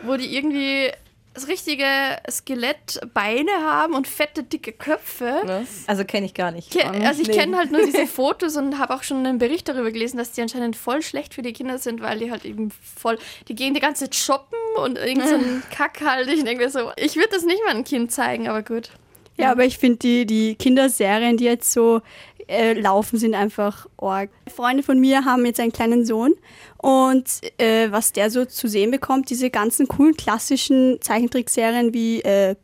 wo 0.03 0.17
die 0.17 0.37
irgendwie 0.37 0.91
das 1.33 1.49
richtige 1.49 1.85
Skelettbeine 2.31 3.51
haben 3.63 3.95
und 3.95 4.09
fette, 4.09 4.43
dicke 4.43 4.73
Köpfe. 4.73 5.43
Was? 5.45 5.87
Also 5.87 6.05
kenne 6.05 6.27
ich 6.27 6.35
gar 6.35 6.51
nicht. 6.51 6.73
Ke 6.73 6.85
also 7.07 7.23
ich 7.23 7.31
kenne 7.31 7.59
halt 7.59 7.71
nur 7.71 7.85
diese 7.85 8.07
Fotos 8.07 8.57
und 8.57 8.79
habe 8.79 8.95
auch 8.95 9.03
schon 9.03 9.19
einen 9.19 9.39
Bericht 9.39 9.69
darüber 9.69 9.93
gelesen, 9.93 10.17
dass 10.17 10.33
die 10.33 10.41
anscheinend 10.41 10.77
voll 10.77 11.03
schlecht 11.03 11.35
für 11.35 11.43
die 11.43 11.53
Kinder 11.53 11.79
sind, 11.79 12.01
weil 12.01 12.19
die 12.19 12.31
halt 12.31 12.45
eben 12.47 12.71
voll, 12.71 13.19
die 13.49 13.55
gehen 13.55 13.75
die 13.75 13.81
ganze 13.81 14.05
Zeit 14.05 14.15
shoppen 14.15 14.59
und 14.83 14.99
irgend 14.99 15.29
so 15.29 15.35
einen 15.35 15.63
Kack 15.71 16.01
halt. 16.01 16.29
Ich 16.29 16.43
denke 16.43 16.65
mir 16.65 16.71
so, 16.71 16.91
ich 16.97 17.17
würde 17.17 17.29
das 17.33 17.45
nicht 17.45 17.63
mal 17.65 17.71
einem 17.71 17.85
Kind 17.85 18.11
zeigen, 18.11 18.49
aber 18.49 18.63
gut. 18.63 18.91
Ja, 19.39 19.51
aber 19.53 19.65
ich 19.65 19.79
finde 19.79 19.99
die, 19.99 20.27
die 20.27 20.55
Kinderserien, 20.55 21.37
die 21.37 21.45
jetzt 21.45 21.73
so 21.73 22.01
äh, 22.49 22.73
laufen, 22.75 23.19
sind 23.19 23.35
einfach 23.35 23.87
arg. 23.99 24.31
Freunde 24.55 24.83
von 24.83 24.99
mir 24.99 25.25
haben 25.25 25.45
jetzt 25.45 25.61
einen 25.61 25.73
kleinen 25.73 26.05
Sohn 26.07 26.35
und 26.79 27.25
äh, 27.59 27.91
was 27.91 28.13
der 28.13 28.31
so 28.31 28.45
zu 28.45 28.69
sehen 28.69 28.91
bekommt, 28.91 29.29
diese 29.31 29.51
ganzen 29.51 29.89
coolen 29.89 30.17
klassischen 30.17 30.99
Zeichentrickserien 31.01 31.93
wie 31.93 32.21
äh, 32.23 32.55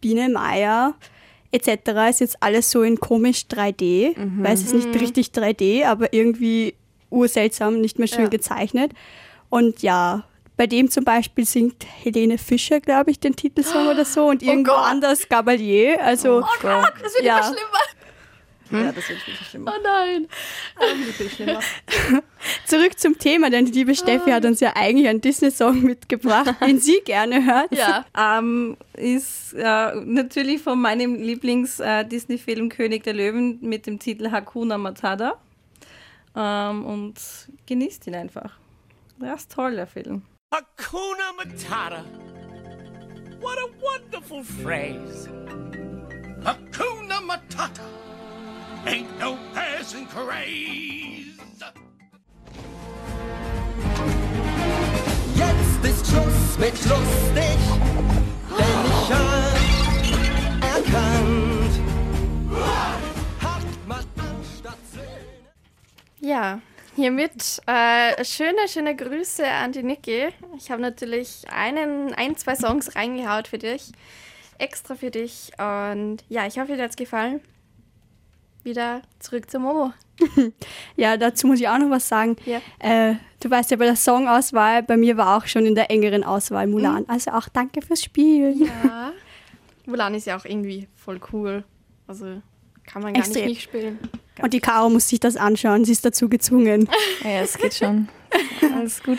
Biene 0.00 0.28
Meier 0.28 0.94
etc. 1.50 1.70
ist 2.10 2.20
jetzt 2.20 2.42
alles 2.42 2.70
so 2.70 2.82
in 2.82 3.00
komisch 3.00 3.46
3D, 3.50 4.14
weil 4.42 4.52
es 4.54 4.62
ist 4.62 4.74
nicht 4.74 4.94
richtig 5.00 5.28
3D, 5.28 5.84
aber 5.86 6.12
irgendwie 6.12 6.74
urseltsam, 7.10 7.80
nicht 7.80 7.98
mehr 7.98 8.06
schön 8.08 8.24
Ja. 8.24 8.28
gezeichnet. 8.28 8.92
Und 9.48 9.80
ja, 9.82 10.24
bei 10.58 10.66
dem 10.66 10.90
zum 10.90 11.04
Beispiel 11.04 11.46
singt 11.46 11.86
Helene 12.02 12.36
Fischer, 12.36 12.80
glaube 12.80 13.10
ich, 13.12 13.18
den 13.20 13.34
Titelsong 13.34 13.86
oder 13.88 14.04
so 14.04 14.26
und 14.26 14.42
irgendwo 14.42 14.72
Gott. 14.72 14.84
anders 14.84 15.26
Gabalier. 15.28 16.02
Also 16.04 16.40
Das 16.40 16.62
wird 17.14 17.24
Ja. 17.24 17.38
immer 17.38 17.44
schlimmer. 17.46 17.78
Ja, 18.70 18.92
das 18.92 19.08
wird 19.08 19.18
viel 19.20 19.34
schlimmer. 19.34 19.72
Oh 19.74 19.80
nein. 19.82 20.28
Schlimmer. 21.34 21.60
zurück 22.66 22.98
zum 22.98 23.16
Thema, 23.18 23.48
denn 23.48 23.64
die 23.64 23.72
liebe 23.72 23.94
Steffi 23.94 24.30
hat 24.30 24.44
uns 24.44 24.60
ja 24.60 24.72
eigentlich 24.76 25.08
einen 25.08 25.22
Disney-Song 25.22 25.82
mitgebracht, 25.84 26.54
den 26.66 26.78
sie 26.78 27.00
gerne 27.04 27.46
hört. 27.46 27.72
Ja. 27.74 28.04
Ähm, 28.38 28.76
ist 28.94 29.54
äh, 29.54 29.94
natürlich 30.04 30.60
von 30.60 30.78
meinem 30.82 31.14
Lieblings-Disney-Film 31.14 32.68
König 32.68 33.04
der 33.04 33.14
Löwen 33.14 33.58
mit 33.62 33.86
dem 33.86 33.98
Titel 33.98 34.30
Hakuna 34.30 34.76
Matata. 34.76 35.38
Ähm, 36.36 36.84
und 36.84 37.14
genießt 37.66 38.06
ihn 38.08 38.16
einfach. 38.16 38.58
Der 39.20 39.34
ist 39.34 39.50
toll, 39.50 39.76
der 39.76 39.86
Film. 39.86 40.22
Hakuna 40.52 41.36
Matata. 41.38 42.02
What 43.38 43.58
a 43.58 43.68
wonderful 43.82 44.42
phrase. 44.42 45.28
Hakuna 46.42 47.20
Matata. 47.20 47.84
Ain't 48.86 49.18
no 49.18 49.36
passing 49.52 50.06
craze. 50.06 51.38
Jetzt 55.36 55.84
ist 55.84 56.06
Schluss 56.06 56.58
mit 56.58 56.86
lustig, 56.86 57.58
denn 58.56 58.86
ich 58.86 59.12
hab 59.12 59.58
erkannt. 60.62 61.74
Hat 63.42 63.86
man 63.86 64.04
anstatt 64.16 64.78
Söhne. 64.94 65.52
Ja, 66.20 66.60
hiermit 66.98 67.62
äh, 67.66 68.24
schöne, 68.24 68.68
schöne 68.68 68.96
Grüße 68.96 69.46
an 69.46 69.72
die 69.72 69.84
Niki. 69.84 70.28
Ich 70.56 70.70
habe 70.70 70.82
natürlich 70.82 71.44
einen, 71.48 72.12
ein, 72.14 72.36
zwei 72.36 72.56
Songs 72.56 72.96
reingehaut 72.96 73.48
für 73.48 73.58
dich. 73.58 73.92
Extra 74.58 74.96
für 74.96 75.10
dich. 75.10 75.52
Und 75.58 76.18
ja, 76.28 76.46
ich 76.46 76.58
hoffe, 76.58 76.74
dir 76.74 76.82
hat 76.82 76.90
es 76.90 76.96
gefallen. 76.96 77.40
Wieder 78.64 79.02
zurück 79.20 79.50
zur 79.50 79.60
Momo. 79.60 79.92
Ja, 80.96 81.16
dazu 81.16 81.46
muss 81.46 81.60
ich 81.60 81.68
auch 81.68 81.78
noch 81.78 81.90
was 81.90 82.08
sagen. 82.08 82.36
Ja. 82.44 82.60
Äh, 82.80 83.14
du 83.40 83.48
weißt 83.48 83.70
ja, 83.70 83.76
bei 83.76 83.84
der 83.84 83.94
Songauswahl, 83.94 84.82
bei 84.82 84.96
mir 84.96 85.16
war 85.16 85.38
auch 85.38 85.46
schon 85.46 85.64
in 85.64 85.76
der 85.76 85.92
engeren 85.92 86.24
Auswahl 86.24 86.66
Mulan. 86.66 87.04
Also 87.08 87.30
auch 87.30 87.48
danke 87.48 87.80
fürs 87.80 88.02
Spiel. 88.02 88.66
Ja. 88.66 89.12
Mulan 89.86 90.14
ist 90.14 90.26
ja 90.26 90.36
auch 90.36 90.44
irgendwie 90.44 90.88
voll 90.96 91.20
cool. 91.32 91.62
Also 92.08 92.42
kann 92.88 93.02
man 93.02 93.12
gar 93.12 93.20
Extrem. 93.20 93.44
nicht 93.44 93.48
nicht 93.48 93.62
spielen. 93.62 93.98
Und 94.40 94.54
die 94.54 94.60
Caro 94.60 94.88
muss 94.88 95.08
sich 95.08 95.20
das 95.20 95.36
anschauen, 95.36 95.84
sie 95.84 95.92
ist 95.92 96.04
dazu 96.04 96.28
gezwungen. 96.28 96.88
Ja, 97.22 97.40
es 97.40 97.58
geht 97.58 97.74
schon. 97.74 98.08
Alles 98.74 99.02
gut. 99.02 99.18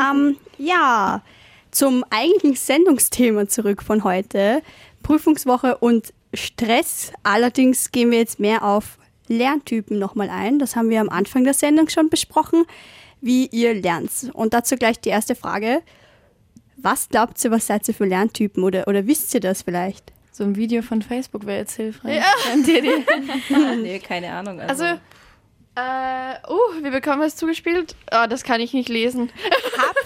Ähm, 0.00 0.36
ja, 0.58 1.22
zum 1.70 2.04
eigentlichen 2.10 2.56
Sendungsthema 2.56 3.48
zurück 3.48 3.82
von 3.82 4.04
heute. 4.04 4.62
Prüfungswoche 5.02 5.78
und 5.78 6.12
Stress. 6.32 7.12
Allerdings 7.22 7.90
gehen 7.90 8.10
wir 8.10 8.18
jetzt 8.18 8.40
mehr 8.40 8.64
auf 8.64 8.98
Lerntypen 9.28 9.98
nochmal 9.98 10.30
ein. 10.30 10.58
Das 10.58 10.76
haben 10.76 10.88
wir 10.88 11.00
am 11.00 11.08
Anfang 11.08 11.44
der 11.44 11.54
Sendung 11.54 11.88
schon 11.88 12.08
besprochen, 12.08 12.64
wie 13.20 13.46
ihr 13.46 13.74
lernt. 13.74 14.30
Und 14.32 14.54
dazu 14.54 14.76
gleich 14.76 15.00
die 15.00 15.08
erste 15.10 15.34
Frage. 15.34 15.82
Was 16.76 17.08
glaubt 17.08 17.42
ihr, 17.44 17.50
was 17.50 17.66
seid 17.66 17.86
ihr 17.88 17.94
für 17.94 18.06
Lerntypen 18.06 18.62
oder, 18.62 18.88
oder 18.88 19.06
wisst 19.06 19.34
ihr 19.34 19.40
das 19.40 19.62
vielleicht? 19.62 20.12
So 20.34 20.44
ein 20.44 20.56
Video 20.56 20.80
von 20.82 21.02
Facebook 21.02 21.44
wäre 21.46 21.58
jetzt 21.58 21.76
hilfreich. 21.76 22.22
Die? 22.66 22.82
nee, 23.82 23.98
keine 23.98 24.32
Ahnung. 24.32 24.60
Also, 24.60 24.84
Also, 24.84 24.98
äh, 25.76 26.34
uh, 26.50 26.82
wir 26.82 26.90
bekommen 26.90 27.20
was 27.20 27.36
zugespielt. 27.36 27.94
Oh, 28.10 28.24
das 28.28 28.42
kann 28.42 28.60
ich 28.60 28.72
nicht 28.72 28.88
lesen. 28.88 29.30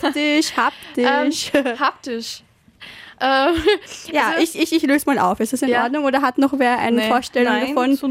Haptisch, 0.03 0.53
haptisch. 0.57 1.51
Ähm, 1.55 1.79
haptisch. 1.79 2.43
Ähm, 3.19 3.55
ja, 4.13 4.31
also- 4.33 4.43
ich, 4.43 4.59
ich, 4.61 4.73
ich 4.75 4.83
löse 4.83 5.07
mal 5.07 5.19
auf. 5.19 5.41
Ist 5.41 5.53
das 5.53 5.63
in 5.63 5.69
Ja. 5.69 5.85
Ordnung 5.85 6.05
oder 6.05 6.21
hat 6.23 6.39
noch 6.39 6.59
wer 6.59 6.79
eine 6.79 6.97
Nee. 7.03 7.09
Vorstellung 7.09 7.53
Nein, 7.53 7.75
davon? 7.75 7.97
so. 7.97 8.07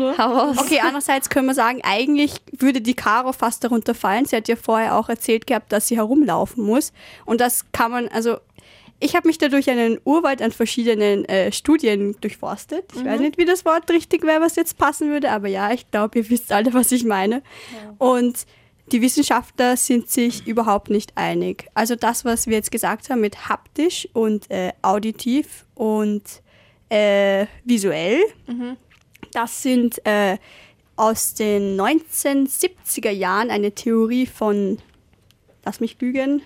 Okay, 0.61 0.79
andererseits 0.81 1.29
können 1.29 1.47
wir 1.47 1.53
sagen, 1.53 1.81
eigentlich 1.83 2.31
würde 2.57 2.81
die 2.81 2.95
Caro 2.95 3.31
fast 3.33 3.63
darunter 3.63 3.93
fallen. 3.93 4.25
Sie 4.25 4.35
hat 4.35 4.47
ja 4.47 4.55
vorher 4.55 4.95
auch 4.95 5.09
erzählt 5.09 5.45
gehabt, 5.47 5.71
dass 5.71 5.89
sie 5.89 5.97
herumlaufen 5.97 6.63
muss. 6.63 6.91
Und 7.25 7.39
das 7.41 7.65
kann 7.71 7.91
man, 7.91 8.07
also 8.07 8.37
ich 8.99 9.15
habe 9.15 9.27
mich 9.27 9.37
da 9.37 9.49
durch 9.49 9.69
einen 9.69 9.99
Urwald 10.03 10.41
an 10.41 10.51
verschiedenen 10.51 11.25
äh, 11.25 11.51
Studien 11.51 12.15
durchforstet. 12.21 12.85
Ich 12.95 13.03
weiß 13.03 13.19
nicht, 13.19 13.37
wie 13.37 13.45
das 13.45 13.65
Wort 13.65 13.89
richtig 13.91 14.23
wäre, 14.23 14.41
was 14.41 14.55
jetzt 14.55 14.77
passen 14.77 15.09
würde, 15.09 15.31
aber 15.31 15.47
ja, 15.47 15.71
ich 15.71 15.89
glaube, 15.91 16.19
ihr 16.19 16.29
wisst 16.29 16.51
alle, 16.51 16.73
was 16.73 16.91
ich 16.91 17.03
meine. 17.03 17.43
Und 17.97 18.45
die 18.91 19.01
Wissenschaftler 19.01 19.77
sind 19.77 20.09
sich 20.09 20.47
überhaupt 20.47 20.89
nicht 20.89 21.13
einig. 21.15 21.67
Also 21.73 21.95
das, 21.95 22.23
was 22.23 22.47
wir 22.47 22.53
jetzt 22.53 22.71
gesagt 22.71 23.09
haben 23.09 23.21
mit 23.21 23.49
haptisch 23.49 24.07
und 24.13 24.49
äh, 24.49 24.71
auditiv 24.81 25.65
und 25.73 26.23
äh, 26.89 27.47
visuell, 27.63 28.21
das 29.31 29.63
sind 29.63 30.05
äh, 30.05 30.37
aus 30.95 31.33
den 31.33 31.79
1970er 31.79 33.09
Jahren 33.09 33.49
eine 33.49 33.73
Theorie 33.73 34.25
von, 34.27 34.77
lass 35.65 35.79
mich 35.79 35.99
lügen, 35.99 36.41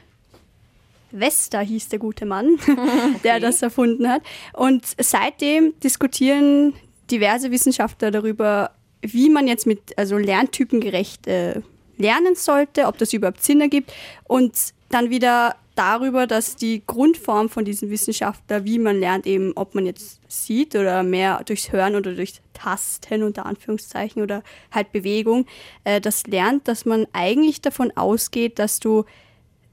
Wester 1.11 1.59
hieß 1.59 1.89
der 1.89 1.99
gute 1.99 2.25
Mann, 2.25 2.57
der 3.23 3.39
das 3.39 3.61
erfunden 3.61 4.07
hat. 4.07 4.21
Und 4.53 4.85
seitdem 4.99 5.73
diskutieren 5.79 6.73
diverse 7.09 7.51
Wissenschaftler 7.51 8.11
darüber, 8.11 8.71
wie 9.01 9.29
man 9.29 9.47
jetzt 9.47 9.65
mit 9.65 9.97
also 9.97 10.17
lerntypengerecht 10.17 11.27
äh, 11.27 11.61
lernen 11.97 12.35
sollte, 12.35 12.85
ob 12.85 12.97
das 12.97 13.13
überhaupt 13.13 13.43
Sinn 13.43 13.61
ergibt 13.61 13.91
und 14.25 14.53
dann 14.89 15.09
wieder 15.09 15.55
darüber, 15.75 16.27
dass 16.27 16.57
die 16.57 16.83
Grundform 16.85 17.47
von 17.47 17.63
diesen 17.63 17.89
Wissenschaftlern, 17.89 18.65
wie 18.65 18.79
man 18.79 18.99
lernt, 18.99 19.25
eben 19.25 19.53
ob 19.55 19.75
man 19.75 19.85
jetzt 19.85 20.19
sieht 20.27 20.75
oder 20.75 21.03
mehr 21.03 21.41
durchs 21.45 21.71
Hören 21.71 21.95
oder 21.95 22.13
durchs 22.13 22.41
Tasten 22.53 23.23
unter 23.23 23.45
Anführungszeichen 23.45 24.21
oder 24.21 24.43
halt 24.71 24.91
Bewegung, 24.91 25.45
äh, 25.85 26.01
das 26.01 26.27
lernt, 26.27 26.67
dass 26.67 26.85
man 26.85 27.07
eigentlich 27.13 27.61
davon 27.61 27.95
ausgeht, 27.95 28.59
dass 28.59 28.81
du 28.81 29.05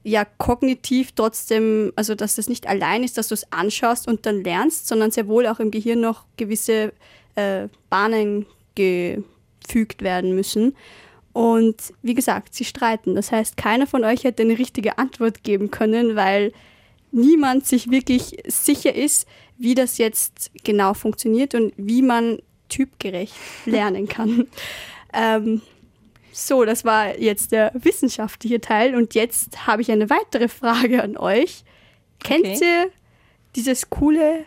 ja 0.07 0.23
kognitiv 0.23 1.11
trotzdem, 1.11 1.91
also 1.97 2.15
dass 2.15 2.35
das 2.35 2.47
nicht 2.47 2.65
allein 2.65 3.03
ist, 3.03 3.17
dass 3.17 3.27
du 3.27 3.33
es 3.33 3.51
anschaust 3.51 4.07
und 4.07 4.25
dann 4.25 4.41
lernst, 4.41 4.87
sondern 4.87 5.11
sehr 5.11 5.27
wohl 5.27 5.45
auch 5.47 5.59
im 5.59 5.69
Gehirn 5.69 5.99
noch 5.99 6.23
gewisse 6.37 6.93
äh, 7.35 7.67
Bahnen 7.89 8.45
gefügt 8.75 10.01
werden 10.01 10.33
müssen. 10.33 10.75
Und 11.33 11.93
wie 12.01 12.13
gesagt, 12.13 12.55
sie 12.55 12.63
streiten. 12.63 13.15
Das 13.15 13.33
heißt, 13.33 13.57
keiner 13.57 13.85
von 13.85 14.05
euch 14.05 14.23
hätte 14.23 14.43
eine 14.43 14.57
richtige 14.57 14.97
Antwort 14.97 15.43
geben 15.43 15.71
können, 15.71 16.15
weil 16.15 16.53
niemand 17.11 17.67
sich 17.67 17.91
wirklich 17.91 18.37
sicher 18.47 18.95
ist, 18.95 19.27
wie 19.57 19.75
das 19.75 19.97
jetzt 19.97 20.51
genau 20.63 20.93
funktioniert 20.93 21.53
und 21.53 21.73
wie 21.75 22.01
man 22.01 22.39
typgerecht 22.69 23.35
lernen 23.65 24.07
kann. 24.07 24.47
ähm, 25.13 25.61
So, 26.39 26.65
das 26.65 26.85
war 26.85 27.17
jetzt 27.17 27.51
der 27.51 27.71
wissenschaftliche 27.73 28.61
Teil 28.61 28.93
und 28.95 29.15
jetzt 29.15 29.65
habe 29.65 29.81
ich 29.81 29.91
eine 29.91 30.09
weitere 30.11 30.47
Frage 30.47 31.01
an 31.01 31.17
euch. 31.17 31.63
Kennt 32.23 32.45
Okay. 32.45 32.59
ihr 32.61 32.91
dieses 33.55 33.89
coole 33.89 34.45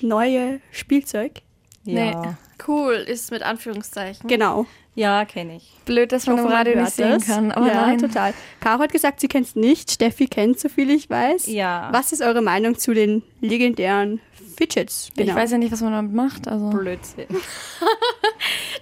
neue 0.00 0.60
Spielzeug? 0.72 1.42
Ja, 1.84 2.36
Cool 2.66 2.94
ist 2.94 3.30
mit 3.30 3.42
Anführungszeichen. 3.42 4.26
Genau. 4.28 4.66
ja 4.96 5.24
kenne 5.26 5.56
ich. 5.58 5.70
Blöd, 5.84 6.10
dass 6.10 6.26
man 6.26 6.36
man 6.36 6.46
Radio 6.48 6.80
nicht 6.80 6.94
sehen 6.94 7.10
das. 7.12 7.26
kann. 7.26 7.52
Aber 7.52 7.68
ja, 7.68 7.74
nein. 7.86 7.98
total. 7.98 8.34
Caro 8.60 8.80
hat 8.82 8.90
gesagt, 8.92 9.20
sie 9.20 9.28
kennt 9.28 9.46
es 9.46 9.54
nicht. 9.54 9.92
Steffi 9.92 10.26
kennt, 10.26 10.58
so 10.58 10.68
viel 10.68 10.90
ich 10.90 11.08
weiß. 11.08 11.46
Ja. 11.46 11.88
Was 11.92 12.10
ist 12.12 12.22
eure 12.22 12.42
Meinung 12.42 12.76
zu 12.78 12.94
den 12.94 13.22
legendären 13.40 14.20
Fidgets? 14.56 15.10
Ich 15.16 15.34
weiß 15.34 15.52
ja 15.52 15.58
nicht, 15.58 15.70
was 15.72 15.80
man 15.82 15.92
damit 15.92 16.12
macht. 16.14 16.48
Also. 16.48 16.70
Blödsinn. 16.70 17.26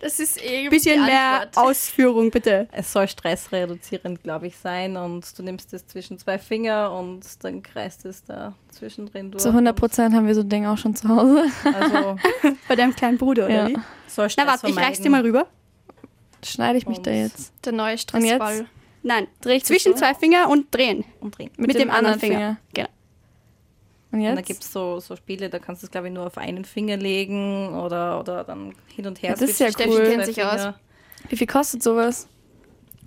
Das 0.00 0.20
ist 0.20 0.36
irgendwie 0.44 0.68
Bisschen 0.76 1.00
die 1.00 1.10
mehr. 1.10 1.48
Ausführung, 1.54 2.30
bitte. 2.30 2.68
Es 2.72 2.92
soll 2.92 3.08
stressreduzierend, 3.08 4.22
glaube 4.22 4.46
ich, 4.48 4.56
sein 4.58 4.96
und 4.98 5.38
du 5.38 5.42
nimmst 5.42 5.72
es 5.72 5.86
zwischen 5.86 6.18
zwei 6.18 6.38
Finger 6.38 6.92
und 6.92 7.24
dann 7.42 7.62
kreist 7.62 8.04
es 8.04 8.22
da 8.24 8.54
zwischendrin 8.70 9.30
durch. 9.30 9.42
Zu 9.42 9.48
100 9.50 9.74
Prozent 9.74 10.14
haben 10.14 10.26
wir 10.26 10.34
so 10.34 10.42
ein 10.42 10.48
Ding 10.50 10.66
auch 10.66 10.76
schon 10.76 10.94
zu 10.94 11.08
Hause. 11.08 11.44
Also 11.64 12.16
Bei 12.68 12.76
deinem 12.76 12.94
kleinen 12.94 13.16
Bruder, 13.16 13.46
oder 13.46 13.54
Ja. 13.54 13.68
wie? 13.68 13.78
soll 14.08 14.28
Stress 14.28 14.44
Na, 14.46 14.52
warte, 14.52 14.68
ich 14.68 14.76
reich's 14.76 15.00
dir 15.00 15.08
mal 15.10 15.22
rüber. 15.22 15.46
Schneide 16.44 16.76
ich 16.76 16.86
mich 16.86 16.98
da 17.00 17.10
Und- 17.10 17.16
jetzt. 17.16 17.52
Der 17.64 17.72
neue 17.72 17.92
Und 17.92 18.00
Stressball. 18.00 18.56
jetzt? 18.58 18.66
Nein, 19.02 19.26
Dreh 19.40 19.56
ich 19.56 19.64
zwischen 19.64 19.96
zwei 19.96 20.12
Finger 20.14 20.50
und 20.50 20.74
drehen. 20.74 21.04
und 21.20 21.38
drehen. 21.38 21.50
Mit, 21.56 21.78
dem, 21.78 21.90
anderen 21.90 22.20
Finger. 22.20 22.58
Genau. 22.74 22.88
Und 24.14 24.20
Und 24.20 24.24
jetzt? 24.26 24.36
da 24.36 24.42
gibt 24.42 24.62
es 24.62 24.72
so, 24.72 25.00
so 25.00 25.16
Spiele, 25.16 25.48
da 25.50 25.58
kannst 25.58 25.82
du 25.82 25.86
es, 25.86 25.90
glaube 25.90 26.06
ich, 26.06 26.12
nur 26.14 26.26
auf 26.26 26.38
einen 26.38 26.64
Finger 26.64 26.96
legen 26.96 27.74
oder, 27.74 28.20
oder 28.20 28.44
dann 28.44 28.72
hin 28.94 29.06
und 29.06 29.20
her. 29.22 29.30
Ja, 29.30 29.36
das 29.36 29.50
ist 29.50 29.60
ja 29.60 29.68
cool. 29.86 30.04
Kennt 30.04 30.24
sich 30.26 30.42
aus. 30.42 30.68
Wie 31.28 31.36
viel 31.36 31.46
kostet 31.48 31.82
sowas? 31.82 32.28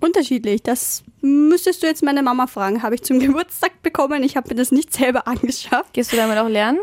Unterschiedlich. 0.00 0.62
Das 0.62 1.02
müsstest 1.22 1.82
du 1.82 1.86
jetzt 1.86 2.02
meine 2.02 2.22
Mama 2.22 2.46
fragen. 2.46 2.82
Habe 2.82 2.94
ich 2.94 3.02
zum 3.02 3.18
Geburtstag 3.20 3.82
bekommen. 3.82 4.22
Ich 4.22 4.36
habe 4.36 4.48
mir 4.50 4.54
das 4.54 4.70
nicht 4.70 4.92
selber 4.92 5.26
angeschafft. 5.26 5.92
Gehst 5.94 6.12
du 6.12 6.16
damit 6.16 6.36
auch 6.38 6.48
lernen? 6.48 6.78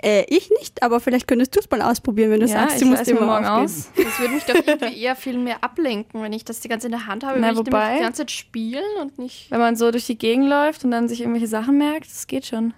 Äh, 0.00 0.24
ich 0.28 0.48
nicht, 0.60 0.84
aber 0.84 1.00
vielleicht 1.00 1.26
könntest 1.26 1.56
du 1.56 1.60
es 1.60 1.68
mal 1.68 1.82
ausprobieren, 1.82 2.30
wenn 2.30 2.38
du 2.38 2.46
ja, 2.46 2.52
sagst, 2.52 2.76
ich 2.76 2.82
du 2.82 2.86
musst 2.88 3.08
immer 3.08 3.22
morgen 3.22 3.44
aufgeben. 3.46 3.64
aus. 3.64 3.90
Das 3.96 4.20
würde 4.20 4.34
mich 4.34 4.44
doch 4.44 4.54
irgendwie 4.66 5.02
eher 5.02 5.16
viel 5.16 5.36
mehr 5.38 5.64
ablenken, 5.64 6.22
wenn 6.22 6.32
ich 6.32 6.44
das 6.44 6.60
die 6.60 6.68
ganze 6.68 6.84
Zeit 6.88 6.92
in 6.92 6.98
der 6.98 7.06
Hand 7.08 7.24
habe. 7.24 7.40
Na, 7.40 7.50
ich 7.50 7.56
wobei- 7.58 7.78
nämlich 7.80 7.98
die 7.98 8.04
ganze 8.04 8.18
Zeit 8.22 8.30
spielen 8.30 8.84
und 9.00 9.18
nicht. 9.18 9.50
Wenn 9.50 9.58
man 9.58 9.74
so 9.74 9.90
durch 9.90 10.06
die 10.06 10.16
Gegend 10.16 10.48
läuft 10.48 10.84
und 10.84 10.92
dann 10.92 11.08
sich 11.08 11.20
irgendwelche 11.22 11.48
Sachen 11.48 11.78
merkt, 11.78 12.06
das 12.06 12.28
geht 12.28 12.46
schon. 12.46 12.74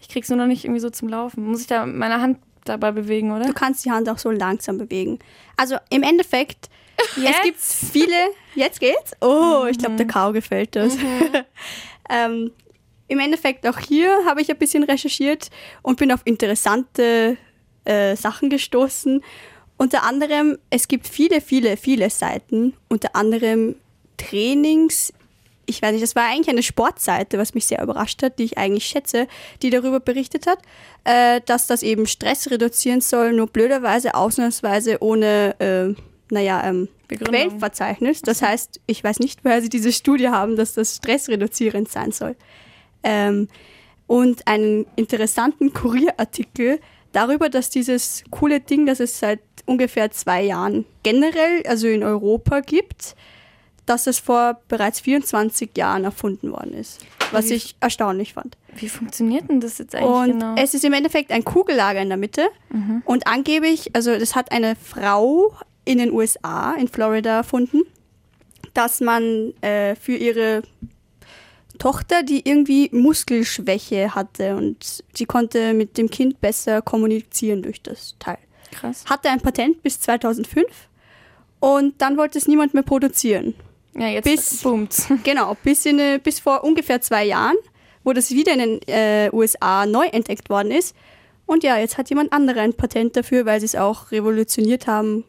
Ich 0.00 0.08
krieg's 0.08 0.28
nur 0.28 0.38
noch 0.38 0.46
nicht 0.46 0.64
irgendwie 0.64 0.80
so 0.80 0.90
zum 0.90 1.08
Laufen. 1.08 1.44
Muss 1.44 1.62
ich 1.62 1.66
da 1.66 1.86
meine 1.86 2.20
Hand 2.20 2.38
dabei 2.64 2.92
bewegen, 2.92 3.32
oder? 3.32 3.46
Du 3.46 3.52
kannst 3.52 3.84
die 3.84 3.90
Hand 3.90 4.08
auch 4.08 4.18
so 4.18 4.30
langsam 4.30 4.78
bewegen. 4.78 5.18
Also 5.56 5.76
im 5.90 6.02
Endeffekt, 6.02 6.68
es 7.16 7.42
gibt 7.42 7.60
viele. 7.60 8.16
Jetzt 8.54 8.80
geht's? 8.80 9.12
Oh, 9.20 9.66
ich 9.70 9.78
glaube, 9.78 9.96
der 9.96 10.06
Kau 10.06 10.32
gefällt 10.32 10.76
das. 10.76 10.96
ähm, 12.10 12.52
Im 13.08 13.18
Endeffekt 13.20 13.66
auch 13.66 13.78
hier 13.78 14.24
habe 14.26 14.40
ich 14.40 14.50
ein 14.50 14.58
bisschen 14.58 14.82
recherchiert 14.82 15.50
und 15.82 15.98
bin 15.98 16.12
auf 16.12 16.20
interessante 16.24 17.36
äh, 17.84 18.16
Sachen 18.16 18.50
gestoßen. 18.50 19.22
Unter 19.76 20.02
anderem, 20.02 20.58
es 20.70 20.88
gibt 20.88 21.06
viele, 21.06 21.40
viele, 21.40 21.76
viele 21.76 22.10
Seiten, 22.10 22.74
unter 22.88 23.14
anderem 23.14 23.76
Trainings. 24.16 25.12
Ich 25.68 25.82
weiß 25.82 25.92
nicht, 25.92 26.02
das 26.02 26.16
war 26.16 26.24
eigentlich 26.24 26.48
eine 26.48 26.62
Sportseite, 26.62 27.36
was 27.36 27.52
mich 27.52 27.66
sehr 27.66 27.82
überrascht 27.82 28.22
hat, 28.22 28.38
die 28.38 28.44
ich 28.44 28.56
eigentlich 28.56 28.86
schätze, 28.86 29.28
die 29.60 29.68
darüber 29.68 30.00
berichtet 30.00 30.46
hat, 30.46 30.58
äh, 31.04 31.42
dass 31.44 31.66
das 31.66 31.82
eben 31.82 32.06
Stress 32.06 32.50
reduzieren 32.50 33.02
soll, 33.02 33.34
nur 33.34 33.48
blöderweise 33.48 34.14
ausnahmsweise 34.14 35.02
ohne, 35.02 35.54
äh, 35.60 35.94
naja, 36.32 36.64
ähm. 36.64 36.88
Quellenverzeichnis. 37.08 38.22
Das 38.22 38.42
heißt, 38.42 38.80
ich 38.86 39.02
weiß 39.02 39.18
nicht, 39.20 39.44
woher 39.44 39.62
sie 39.62 39.70
diese 39.70 39.92
Studie 39.92 40.28
haben, 40.28 40.56
dass 40.56 40.74
das 40.74 40.96
stressreduzierend 40.96 41.88
sein 41.88 42.12
soll. 42.12 42.36
Ähm, 43.02 43.48
und 44.06 44.46
einen 44.46 44.86
interessanten 44.96 45.72
Kurierartikel 45.72 46.80
darüber, 47.12 47.48
dass 47.48 47.70
dieses 47.70 48.24
coole 48.30 48.60
Ding, 48.60 48.86
das 48.86 49.00
es 49.00 49.18
seit 49.18 49.40
ungefähr 49.66 50.10
zwei 50.10 50.42
Jahren 50.42 50.86
generell, 51.02 51.62
also 51.66 51.88
in 51.88 52.02
Europa 52.02 52.60
gibt, 52.60 53.14
dass 53.88 54.06
es 54.06 54.18
vor 54.18 54.60
bereits 54.68 55.00
24 55.00 55.70
Jahren 55.76 56.04
erfunden 56.04 56.52
worden 56.52 56.74
ist. 56.74 57.00
Was 57.32 57.50
Wie- 57.50 57.54
ich 57.54 57.76
erstaunlich 57.80 58.34
fand. 58.34 58.56
Wie 58.76 58.88
funktioniert 58.88 59.48
denn 59.48 59.60
das 59.60 59.78
jetzt 59.78 59.94
eigentlich 59.94 60.08
Und 60.10 60.38
genau? 60.40 60.54
es 60.56 60.74
ist 60.74 60.84
im 60.84 60.92
Endeffekt 60.92 61.30
ein 61.32 61.44
Kugellager 61.44 62.00
in 62.00 62.08
der 62.08 62.16
Mitte. 62.18 62.48
Und 63.04 63.26
angeblich, 63.26 63.94
also 63.94 64.16
das 64.18 64.34
hat 64.36 64.52
eine 64.52 64.76
Frau 64.76 65.52
in 65.84 65.98
den 65.98 66.12
USA, 66.12 66.74
in 66.74 66.88
Florida, 66.88 67.36
erfunden, 67.38 67.82
dass 68.74 69.00
man 69.00 69.52
äh, 69.62 69.94
für 69.96 70.14
ihre 70.14 70.62
Tochter, 71.78 72.22
die 72.22 72.48
irgendwie 72.48 72.88
Muskelschwäche 72.92 74.14
hatte 74.14 74.56
und 74.56 75.02
sie 75.14 75.26
konnte 75.26 75.74
mit 75.74 75.96
dem 75.96 76.10
Kind 76.10 76.40
besser 76.40 76.82
kommunizieren 76.82 77.62
durch 77.62 77.82
das 77.82 78.16
Teil. 78.18 78.38
Krass. 78.72 79.04
Hatte 79.06 79.30
ein 79.30 79.40
Patent 79.40 79.82
bis 79.82 80.00
2005 80.00 80.66
und 81.60 82.00
dann 82.02 82.16
wollte 82.16 82.38
es 82.38 82.48
niemand 82.48 82.74
mehr 82.74 82.82
produzieren. 82.82 83.54
Ja, 83.98 84.08
jetzt 84.08 84.24
Bis- 84.24 84.62
boomt's. 84.62 85.08
Genau, 85.24 85.56
bis, 85.62 85.84
in, 85.86 85.98
äh, 85.98 86.18
bis 86.22 86.40
vor 86.40 86.64
ungefähr 86.64 87.00
zwei 87.00 87.24
Jahren, 87.24 87.56
wo 88.04 88.12
das 88.12 88.30
wieder 88.30 88.52
in 88.54 88.58
den 88.58 88.80
äh, 88.88 89.30
USA 89.32 89.86
neu 89.86 90.06
entdeckt 90.06 90.48
worden 90.50 90.70
ist. 90.70 90.94
Und 91.46 91.64
ja, 91.64 91.78
jetzt 91.78 91.96
hat 91.98 92.10
jemand 92.10 92.32
anderer 92.32 92.60
ein 92.60 92.74
Patent 92.74 93.16
dafür, 93.16 93.46
weil 93.46 93.60
sie 93.60 93.66
es 93.66 93.74
auch 93.74 94.10
revolutioniert 94.12 94.86
haben. 94.86 95.24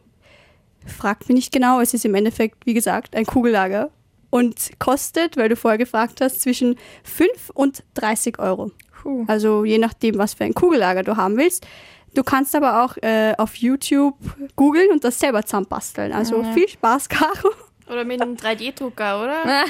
Fragt 0.86 1.28
mich 1.28 1.34
nicht 1.36 1.52
genau, 1.52 1.80
es 1.80 1.94
ist 1.94 2.04
im 2.04 2.14
Endeffekt, 2.14 2.66
wie 2.66 2.74
gesagt, 2.74 3.14
ein 3.16 3.26
Kugellager. 3.26 3.90
Und 4.30 4.70
kostet, 4.78 5.36
weil 5.36 5.48
du 5.48 5.56
vorher 5.56 5.76
gefragt 5.78 6.20
hast, 6.20 6.40
zwischen 6.40 6.76
5 7.04 7.50
und 7.52 7.82
30 7.94 8.38
Euro. 8.38 8.70
Puh. 9.02 9.24
Also 9.26 9.64
je 9.64 9.78
nachdem, 9.78 10.18
was 10.18 10.34
für 10.34 10.44
ein 10.44 10.54
Kugellager 10.54 11.02
du 11.02 11.16
haben 11.16 11.36
willst. 11.36 11.66
Du 12.14 12.22
kannst 12.22 12.54
aber 12.54 12.84
auch 12.84 12.96
äh, 13.02 13.34
auf 13.38 13.56
YouTube 13.56 14.14
googeln 14.56 14.90
und 14.92 15.02
das 15.04 15.18
selber 15.18 15.44
zusammenbasteln. 15.44 16.12
Also 16.12 16.42
Ja. 16.42 16.52
viel 16.52 16.68
Spaß, 16.68 17.08
Caro. 17.08 17.50
Oder 17.90 18.04
mit 18.04 18.22
einem 18.22 18.36
3D-Drucker, 18.36 19.22
oder? 19.22 19.44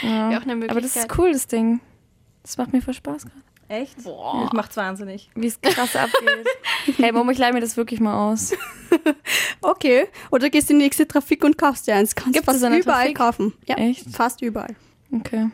Ja. 0.00 0.30
Wäre 0.30 0.40
auch 0.40 0.44
eine 0.44 0.56
Möglichkeit. 0.56 0.70
Aber 0.70 0.80
das 0.80 0.96
ist 0.96 1.18
cool, 1.18 1.32
das 1.32 1.46
Ding. 1.46 1.80
Das 2.42 2.56
macht 2.56 2.72
mir 2.72 2.80
voll 2.80 2.94
Spaß 2.94 3.24
gerade. 3.26 3.42
Echt? 3.68 4.02
Boah. 4.04 4.44
Das 4.44 4.52
macht's 4.54 4.76
wahnsinnig. 4.78 5.30
Wie 5.34 5.46
es 5.46 5.60
krass 5.60 5.94
abgeht. 5.96 6.46
Hey, 6.96 7.12
Mom, 7.12 7.28
ich 7.30 7.38
leih 7.38 7.52
mir 7.52 7.60
das 7.60 7.76
wirklich 7.76 8.00
mal 8.00 8.32
aus. 8.32 8.52
Okay, 9.60 10.08
oder 10.30 10.50
gehst 10.50 10.70
in 10.70 10.78
die 10.78 10.84
nächste 10.84 11.06
Trafik 11.06 11.44
und 11.44 11.56
kaufst 11.56 11.86
dir 11.86 11.94
eins. 11.94 12.14
Kannst 12.14 12.32
Gibt 12.32 12.46
fast 12.46 12.62
es 12.62 12.68
überall 12.68 13.12
Trafik? 13.12 13.16
kaufen. 13.16 13.52
Ja, 13.66 13.76
Echt? 13.76 14.10
fast 14.10 14.42
überall. 14.42 14.74
Okay. 15.12 15.50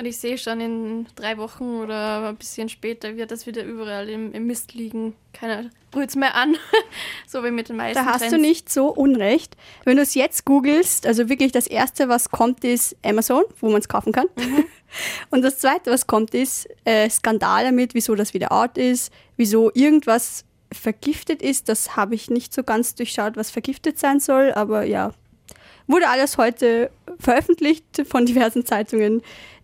Und 0.00 0.06
ich 0.06 0.16
sehe 0.16 0.38
schon, 0.38 0.62
in 0.62 1.06
drei 1.14 1.36
Wochen 1.36 1.76
oder 1.76 2.26
ein 2.26 2.36
bisschen 2.36 2.70
später 2.70 3.18
wird 3.18 3.30
das 3.30 3.46
wieder 3.46 3.62
überall 3.64 4.08
im, 4.08 4.32
im 4.32 4.46
Mist 4.46 4.72
liegen. 4.72 5.14
Keiner 5.34 5.68
rührt 5.94 6.08
es 6.08 6.16
mehr 6.16 6.34
an. 6.36 6.56
so 7.26 7.44
wie 7.44 7.50
mit 7.50 7.68
den 7.68 7.76
meisten 7.76 8.02
Da 8.02 8.10
hast 8.10 8.20
Trends. 8.20 8.34
du 8.34 8.40
nicht 8.40 8.72
so 8.72 8.86
unrecht. 8.88 9.58
Wenn 9.84 9.98
du 9.98 10.02
es 10.02 10.14
jetzt 10.14 10.46
googelst, 10.46 11.06
also 11.06 11.28
wirklich 11.28 11.52
das 11.52 11.66
erste, 11.66 12.08
was 12.08 12.30
kommt, 12.30 12.64
ist 12.64 12.96
Amazon, 13.04 13.44
wo 13.60 13.68
man 13.68 13.78
es 13.78 13.88
kaufen 13.88 14.14
kann. 14.14 14.24
Und 15.30 15.42
das 15.42 15.58
zweite, 15.58 15.90
was 15.90 16.06
kommt, 16.06 16.32
ist 16.32 16.66
äh, 16.86 17.10
Skandal 17.10 17.64
damit, 17.64 17.92
wieso 17.92 18.14
das 18.14 18.32
wieder 18.32 18.52
out 18.52 18.78
ist, 18.78 19.12
wieso 19.36 19.70
irgendwas 19.74 20.46
vergiftet 20.72 21.42
ist. 21.42 21.68
Das 21.68 21.96
habe 21.96 22.14
ich 22.14 22.30
nicht 22.30 22.54
so 22.54 22.64
ganz 22.64 22.94
durchschaut, 22.94 23.36
was 23.36 23.50
vergiftet 23.50 23.98
sein 23.98 24.18
soll, 24.18 24.50
aber 24.52 24.84
ja. 24.84 25.12
Wurde 25.86 26.08
alles 26.08 26.38
heute 26.38 26.90
veröffentlicht 27.18 27.84
von 28.08 28.24
diversen 28.24 28.64
Zeitungen. 28.64 29.20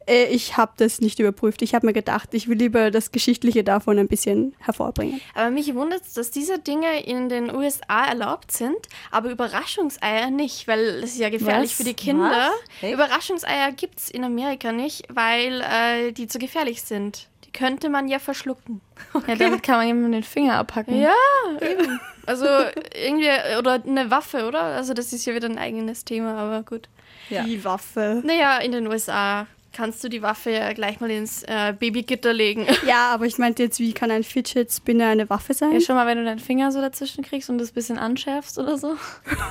Äh, 0.07 0.25
Ich 0.27 0.57
habe 0.57 0.73
das 0.77 1.01
nicht 1.01 1.19
überprüft. 1.19 1.63
Ich 1.63 1.75
habe 1.75 1.87
mir 1.87 1.93
gedacht, 1.93 2.33
ich 2.35 2.49
will 2.49 2.57
lieber 2.59 2.91
das 2.91 3.13
Geschichtliche 3.13 3.65
davon 3.65 3.99
ein 3.99 4.09
bisschen 4.09 4.55
hervorbringen. 4.59 5.21
Aber 5.35 5.51
mich 5.51 5.75
wundert 5.75 6.03
es, 6.07 6.15
dass 6.15 6.31
diese 6.31 6.59
Dinge 6.59 7.03
in 7.05 7.29
den 7.29 7.55
USA 7.55 8.07
erlaubt 8.07 8.53
sind, 8.53 8.77
aber 9.11 9.31
Überraschungseier 9.31 10.31
nicht, 10.31 10.69
weil 10.69 11.01
das 11.01 11.11
ist 11.11 11.19
ja 11.19 11.29
gefährlich 11.31 11.71
Was? 11.71 11.77
für 11.77 11.85
die 11.85 11.95
Kinder. 11.95 12.51
Echt? 12.81 12.95
Überraschungseier 12.95 13.73
gibt 13.73 13.99
es 13.99 14.11
in 14.11 14.25
Amerika 14.25 14.73
nicht, 14.73 15.05
weil 15.13 15.61
äh, 15.63 16.13
die 16.13 16.29
zu 16.29 16.39
gefährlich 16.39 16.83
sind. 16.83 17.29
Die 17.45 17.53
könnte 17.53 17.89
man 17.89 18.09
ja 18.09 18.19
verschlucken. 18.19 18.81
Ja, 19.27 19.35
damit 19.35 19.63
kann 19.63 19.77
man 19.79 19.87
jemandem 19.87 20.13
den 20.13 20.23
Finger 20.23 20.55
abhacken. 20.57 21.01
Ja, 21.01 21.13
eben. 21.61 22.01
Also 22.27 22.47
irgendwie, 22.95 23.29
oder 23.59 23.75
eine 23.87 24.11
Waffe, 24.11 24.47
oder? 24.47 24.61
Also 24.63 24.95
das 24.95 25.13
ist 25.13 25.27
ja 25.27 25.35
wieder 25.35 25.49
ein 25.49 25.59
eigenes 25.59 26.05
Thema, 26.05 26.37
aber 26.39 26.63
gut. 26.63 26.89
Ja. 27.31 27.43
Die 27.45 27.63
Waffe. 27.65 28.23
Naja, 28.25 28.59
in 28.59 28.73
den 28.73 28.87
USA 28.87 29.47
kannst 29.77 30.03
du 30.03 30.09
die 30.09 30.23
Waffe 30.23 30.51
ja 30.51 30.73
gleich 30.73 31.01
mal 31.01 31.11
ins 31.11 31.43
äh, 31.43 31.75
Babygitter 31.79 32.33
legen. 32.33 32.67
Ja, 32.87 33.11
aber 33.13 33.27
ich 33.27 33.37
meinte 33.37 33.63
jetzt, 33.65 33.81
wie 33.81 33.93
kann 33.93 34.11
ein 34.11 34.23
Fidget 34.23 34.73
Spinner 34.73 35.09
eine 35.09 35.29
Waffe 35.29 35.55
sein? 35.55 35.73
Ja, 35.73 35.81
schon 35.81 35.97
mal, 35.97 36.07
wenn 36.07 36.19
du 36.19 36.25
deinen 36.25 36.39
Finger 36.39 36.71
so 36.73 36.81
dazwischen 36.81 37.25
kriegst 37.25 37.51
und 37.51 37.59
das 37.59 37.73
bisschen 37.73 37.99
anschärfst 37.99 38.59
oder 38.59 38.79
so. 38.79 38.97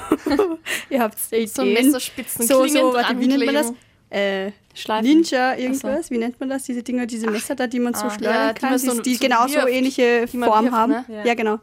Ihr 0.89 1.01
habt 1.01 1.17
Ideen. 1.31 1.47
So 1.47 1.63
Messerspitzen, 1.65 2.47
so, 2.47 2.65
so, 2.67 2.93
warte, 2.93 3.19
wie 3.19 3.27
nennt 3.27 3.45
man 3.45 3.55
das? 3.55 3.73
Äh, 4.09 4.51
Schleifen. 4.73 5.07
Ninja, 5.09 5.55
irgendwas. 5.55 6.09
Wie 6.09 6.17
nennt 6.17 6.39
man 6.39 6.49
das? 6.49 6.63
Diese 6.63 6.81
Dinger, 6.83 7.05
diese 7.05 7.29
Messer 7.29 7.55
da, 7.55 7.67
die 7.67 7.79
man 7.79 7.93
so 7.93 8.05
ah, 8.05 8.09
schleudern 8.11 8.33
ja, 8.33 8.53
die 8.53 8.59
kann, 8.59 8.69
man 8.71 8.79
die, 8.79 8.85
so- 8.88 9.01
die 9.01 9.15
so 9.15 9.25
genau 9.25 9.47
so 9.47 9.55
wirft. 9.55 9.69
ähnliche 9.69 10.27
Form 10.27 10.65
wirft, 10.65 10.71
haben. 10.75 10.91
ne? 10.91 11.05
Ja. 11.09 11.25
Ja. 11.25 11.33
genau. 11.33 11.59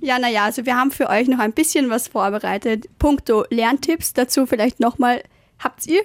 Ja, 0.00 0.18
naja, 0.18 0.44
also 0.44 0.66
wir 0.66 0.76
haben 0.76 0.90
für 0.90 1.08
euch 1.08 1.28
noch 1.28 1.38
ein 1.38 1.52
bisschen 1.52 1.88
was 1.90 2.08
vorbereitet. 2.08 2.86
Punkto 2.98 3.44
Lerntipps. 3.50 4.12
Dazu 4.14 4.46
vielleicht 4.46 4.80
nochmal, 4.80 5.22
habt 5.60 5.86
ihr, 5.86 6.02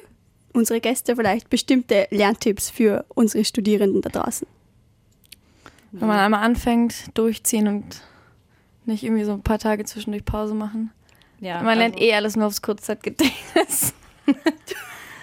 unsere 0.54 0.80
Gäste, 0.82 1.16
vielleicht 1.16 1.50
bestimmte 1.50 2.08
Lerntipps 2.12 2.70
für 2.70 3.06
unsere 3.10 3.46
Studierenden 3.46 4.02
da 4.02 4.10
draußen? 4.10 4.48
Wenn 5.92 6.08
man 6.08 6.20
einmal 6.20 6.44
anfängt, 6.44 7.18
durchziehen 7.18 7.68
und 7.68 8.02
nicht 8.86 9.04
irgendwie 9.04 9.24
so 9.26 9.34
ein 9.34 9.42
paar 9.44 9.60
Tage 9.60 9.84
zwischendurch 9.86 10.24
Pause 10.26 10.54
machen. 10.54 10.92
Ja, 11.40 11.62
Man 11.62 11.78
lernt 11.78 11.96
also- 11.96 12.06
eh 12.08 12.14
alles 12.14 12.36
nur 12.36 12.48
aufs 12.48 12.62
Kurzzeitgedächtnis. 12.62 13.94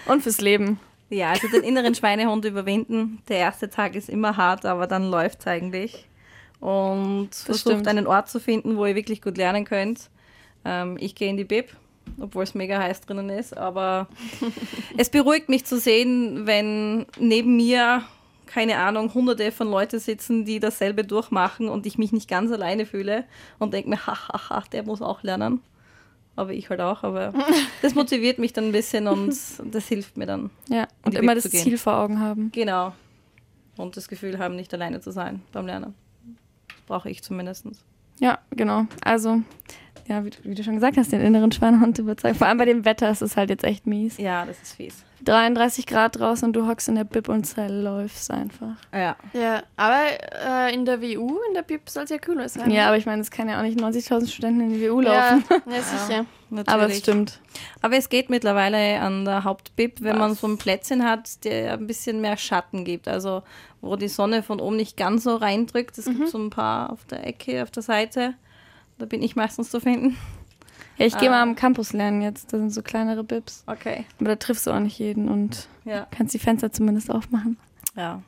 und 0.05 0.21
fürs 0.21 0.41
Leben. 0.41 0.79
Ja, 1.09 1.31
also 1.31 1.47
den 1.47 1.63
inneren 1.63 1.95
Schweinehund 1.95 2.45
überwinden. 2.45 3.21
Der 3.29 3.37
erste 3.37 3.69
Tag 3.69 3.95
ist 3.95 4.09
immer 4.09 4.37
hart, 4.37 4.65
aber 4.65 4.85
dann 4.85 5.09
läuft 5.09 5.39
es 5.39 5.47
eigentlich. 5.47 6.07
Und 6.59 7.29
versucht 7.33 7.61
stimmt. 7.73 7.87
einen 7.87 8.05
Ort 8.05 8.29
zu 8.29 8.39
finden, 8.39 8.77
wo 8.77 8.85
ihr 8.85 8.93
wirklich 8.95 9.21
gut 9.21 9.37
lernen 9.37 9.65
könnt. 9.65 10.09
Ähm, 10.65 10.97
ich 10.99 11.15
gehe 11.15 11.29
in 11.29 11.37
die 11.37 11.45
Bib, 11.45 11.75
obwohl 12.19 12.43
es 12.43 12.55
mega 12.55 12.79
heiß 12.79 13.01
drinnen 13.01 13.29
ist, 13.29 13.57
aber 13.57 14.07
es 14.97 15.09
beruhigt 15.09 15.49
mich 15.49 15.65
zu 15.65 15.79
sehen, 15.79 16.45
wenn 16.45 17.05
neben 17.17 17.55
mir, 17.55 18.03
keine 18.45 18.77
Ahnung, 18.77 19.13
hunderte 19.13 19.51
von 19.51 19.69
Leuten 19.69 19.99
sitzen, 19.99 20.45
die 20.45 20.59
dasselbe 20.59 21.03
durchmachen 21.03 21.69
und 21.69 21.85
ich 21.85 21.97
mich 21.97 22.11
nicht 22.11 22.29
ganz 22.29 22.51
alleine 22.51 22.85
fühle 22.85 23.25
und 23.59 23.73
denke 23.73 23.89
mir, 23.89 23.97
hahaha, 24.07 24.63
der 24.71 24.83
muss 24.83 25.01
auch 25.01 25.23
lernen. 25.23 25.61
Aber 26.35 26.53
ich 26.53 26.69
halt 26.69 26.79
auch, 26.79 27.03
aber 27.03 27.33
das 27.81 27.95
motiviert 27.95 28.39
mich 28.39 28.53
dann 28.53 28.65
ein 28.65 28.71
bisschen 28.71 29.07
und 29.07 29.35
das 29.71 29.87
hilft 29.87 30.15
mir 30.15 30.25
dann. 30.25 30.49
Ja, 30.69 30.87
und 31.03 31.13
immer 31.15 31.33
Bib 31.35 31.43
das. 31.43 31.51
Ziel 31.51 31.77
vor 31.77 31.97
Augen 31.97 32.19
haben. 32.19 32.51
Genau. 32.53 32.93
Und 33.75 33.97
das 33.97 34.07
Gefühl 34.07 34.39
haben, 34.39 34.55
nicht 34.55 34.73
alleine 34.73 35.01
zu 35.01 35.11
sein 35.11 35.41
beim 35.51 35.65
Lernen. 35.65 35.93
Das 36.69 36.81
brauche 36.87 37.09
ich 37.09 37.23
zumindest. 37.23 37.65
Ja, 38.19 38.39
genau. 38.51 38.85
Also, 39.01 39.41
ja, 40.07 40.23
wie, 40.25 40.29
du- 40.29 40.37
wie 40.43 40.55
du 40.55 40.63
schon 40.63 40.75
gesagt 40.75 40.97
hast, 40.97 41.11
den 41.11 41.21
inneren 41.21 41.51
Schweinehund 41.51 41.97
überzeugen. 41.99 42.35
Vor 42.35 42.47
allem 42.47 42.57
bei 42.57 42.65
dem 42.65 42.85
Wetter 42.85 43.09
ist 43.11 43.21
es 43.21 43.35
halt 43.37 43.49
jetzt 43.49 43.63
echt 43.63 43.85
mies. 43.87 44.17
Ja, 44.17 44.45
das 44.45 44.61
ist 44.61 44.75
fies. 44.75 45.03
33 45.25 45.85
Grad 45.85 46.17
draußen 46.17 46.47
und 46.47 46.53
du 46.55 46.65
hockst 46.65 46.87
in 46.87 46.95
der 46.95 47.03
Bib 47.03 47.27
und 47.27 47.43
zerläufst 47.45 48.31
einfach. 48.31 48.75
Ja. 48.93 49.17
Ja, 49.33 49.63
aber 49.75 49.99
äh, 50.69 50.73
in 50.73 50.85
der 50.85 51.01
WU, 51.01 51.37
in 51.49 51.53
der 51.53 51.63
BIP 51.63 51.89
soll 51.89 52.05
es 52.05 52.09
ja 52.09 52.17
cooler 52.17 52.47
sein. 52.47 52.71
Ja, 52.71 52.87
aber 52.87 52.95
ich 52.97 53.05
meine, 53.05 53.21
es 53.21 53.29
kann 53.29 53.49
ja 53.49 53.57
auch 53.59 53.63
nicht 53.63 53.77
90.000 53.79 54.29
Studenten 54.31 54.61
in 54.61 54.69
die 54.79 54.89
WU 54.89 55.01
ja, 55.01 55.31
laufen. 55.33 55.43
ja, 55.69 55.81
sicher. 55.81 56.25
Natürlich. 56.49 56.67
Aber 56.73 56.89
es 56.89 56.97
stimmt. 56.99 57.39
Aber 57.81 57.97
es 57.97 58.07
geht 58.09 58.29
mittlerweile 58.29 59.01
an 59.01 59.25
der 59.25 59.43
Hauptbib, 59.43 60.01
wenn 60.01 60.17
man 60.17 60.31
Was? 60.31 60.39
so 60.41 60.47
ein 60.47 60.57
Plätzchen 60.57 61.03
hat, 61.03 61.43
der 61.43 61.73
ein 61.73 61.85
bisschen 61.85 62.21
mehr 62.21 62.37
Schatten 62.37 62.85
gibt. 62.85 63.07
Also 63.09 63.43
wo 63.81 63.95
die 63.97 64.07
Sonne 64.07 64.41
von 64.41 64.59
oben 64.61 64.77
nicht 64.77 64.95
ganz 64.97 65.23
so 65.25 65.35
reindrückt. 65.35 65.97
Es 65.97 66.05
gibt 66.05 66.29
so 66.29 66.37
ein 66.37 66.49
paar 66.49 66.91
auf 66.91 67.05
der 67.05 67.27
Ecke, 67.27 67.61
auf 67.61 67.71
der 67.71 67.83
Seite. 67.83 68.33
Da 68.99 69.05
bin 69.05 69.23
ich 69.23 69.35
meistens 69.35 69.69
zu 69.71 69.79
finden. 69.79 70.17
Ja, 70.97 71.05
ich 71.05 71.17
gehe 71.17 71.29
Ah. 71.29 71.31
mal 71.31 71.41
am 71.41 71.55
Campus 71.55 71.93
lernen 71.93 72.21
jetzt. 72.21 72.51
Da 72.53 72.57
sind 72.57 72.69
so 72.71 72.81
kleinere 72.81 73.23
Bibs. 73.23 73.63
Okay. 73.65 74.03
Aber 74.19 74.29
da 74.29 74.35
triffst 74.35 74.67
du 74.67 74.71
auch 74.71 74.79
nicht 74.79 74.99
jeden 74.99 75.29
und 75.29 75.67
Ja. 75.85 76.05
kannst 76.11 76.33
die 76.33 76.39
Fenster 76.39 76.71
zumindest 76.71 77.09
aufmachen. 77.09 77.57
Ja. 77.95 78.21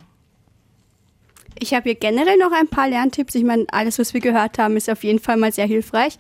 Ich 1.60 1.74
habe 1.74 1.84
hier 1.90 1.96
generell 1.96 2.38
noch 2.38 2.54
ein 2.54 2.68
paar 2.70 2.88
Lerntipps. 2.88 3.36
Ich 3.36 3.44
meine, 3.44 3.66
alles, 3.72 4.00
was 4.00 4.14
wir 4.14 4.22
gehört 4.22 4.58
haben, 4.58 4.78
ist 4.78 4.90
auf 4.90 5.04
jeden 5.04 5.20
Fall 5.20 5.38
mal 5.38 5.52
sehr 5.52 5.68
hilfreich. 5.68 6.18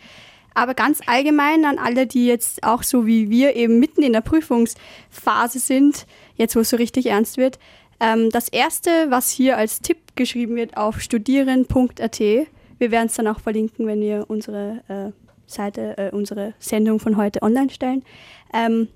Aber 0.53 0.73
ganz 0.73 0.99
allgemein 1.07 1.63
an 1.63 1.77
alle, 1.79 2.05
die 2.05 2.27
jetzt 2.27 2.63
auch 2.63 2.83
so 2.83 3.05
wie 3.07 3.29
wir 3.29 3.55
eben 3.55 3.79
mitten 3.79 4.03
in 4.03 4.11
der 4.11 4.19
Prüfungsphase 4.21 5.59
sind, 5.59 6.05
jetzt 6.35 6.57
wo 6.57 6.59
es 6.59 6.69
so 6.69 6.75
richtig 6.75 7.05
ernst 7.05 7.37
wird. 7.37 7.57
Ähm, 8.01 8.29
das 8.31 8.49
erste, 8.49 8.89
was 9.09 9.29
hier 9.29 9.55
als 9.55 9.79
Tipp 9.79 9.99
geschrieben 10.17 10.57
wird 10.57 10.75
auf 10.75 10.99
studieren.at, 10.99 12.19
wir 12.81 12.89
werden 12.89 13.05
es 13.05 13.13
dann 13.13 13.27
auch 13.27 13.39
verlinken, 13.39 13.85
wenn 13.85 14.01
wir 14.01 14.25
unsere 14.27 14.81
äh, 14.87 15.11
Seite, 15.45 15.97
äh, 15.99 16.09
unsere 16.11 16.55
Sendung 16.57 16.99
von 16.99 17.15
heute 17.15 17.43
online 17.43 17.69
stellen. 17.69 18.03
Ähm, 18.53 18.87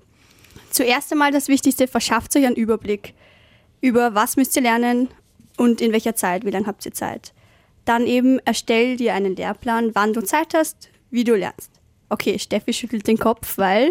zuerst 0.70 1.12
einmal 1.12 1.30
das 1.30 1.46
Wichtigste, 1.46 1.86
verschafft 1.86 2.34
euch 2.36 2.44
einen 2.44 2.56
Überblick 2.56 3.14
über 3.80 4.14
was 4.14 4.36
müsst 4.36 4.56
ihr 4.56 4.62
lernen 4.62 5.08
und 5.56 5.80
in 5.80 5.92
welcher 5.92 6.16
Zeit, 6.16 6.44
wie 6.44 6.50
lange 6.50 6.66
habt 6.66 6.84
ihr 6.84 6.92
Zeit. 6.92 7.32
Dann 7.84 8.06
eben 8.06 8.40
erstell 8.40 8.96
dir 8.96 9.14
einen 9.14 9.36
Lehrplan, 9.36 9.94
wann 9.94 10.12
du 10.12 10.22
Zeit 10.22 10.54
hast, 10.54 10.90
wie 11.10 11.22
du 11.22 11.36
lernst. 11.36 11.70
Okay, 12.08 12.38
Steffi 12.40 12.72
schüttelt 12.72 13.06
den 13.06 13.18
Kopf, 13.18 13.56
weil 13.56 13.90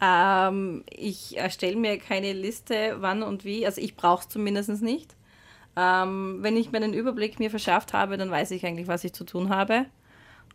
Ähm, 0.00 0.84
ich 0.90 1.36
erstelle 1.36 1.76
mir 1.76 1.98
keine 1.98 2.32
Liste, 2.32 2.98
wann 3.00 3.24
und 3.24 3.44
wie. 3.44 3.66
Also 3.66 3.80
ich 3.80 3.96
brauche 3.96 4.22
es 4.22 4.28
zumindest 4.28 4.82
nicht. 4.82 5.15
Ähm, 5.76 6.38
wenn 6.40 6.56
ich 6.56 6.72
mir 6.72 6.78
einen 6.78 6.94
Überblick 6.94 7.38
mir 7.38 7.50
verschafft 7.50 7.92
habe, 7.92 8.16
dann 8.16 8.30
weiß 8.30 8.50
ich 8.52 8.64
eigentlich, 8.64 8.88
was 8.88 9.04
ich 9.04 9.12
zu 9.12 9.24
tun 9.24 9.50
habe. 9.50 9.86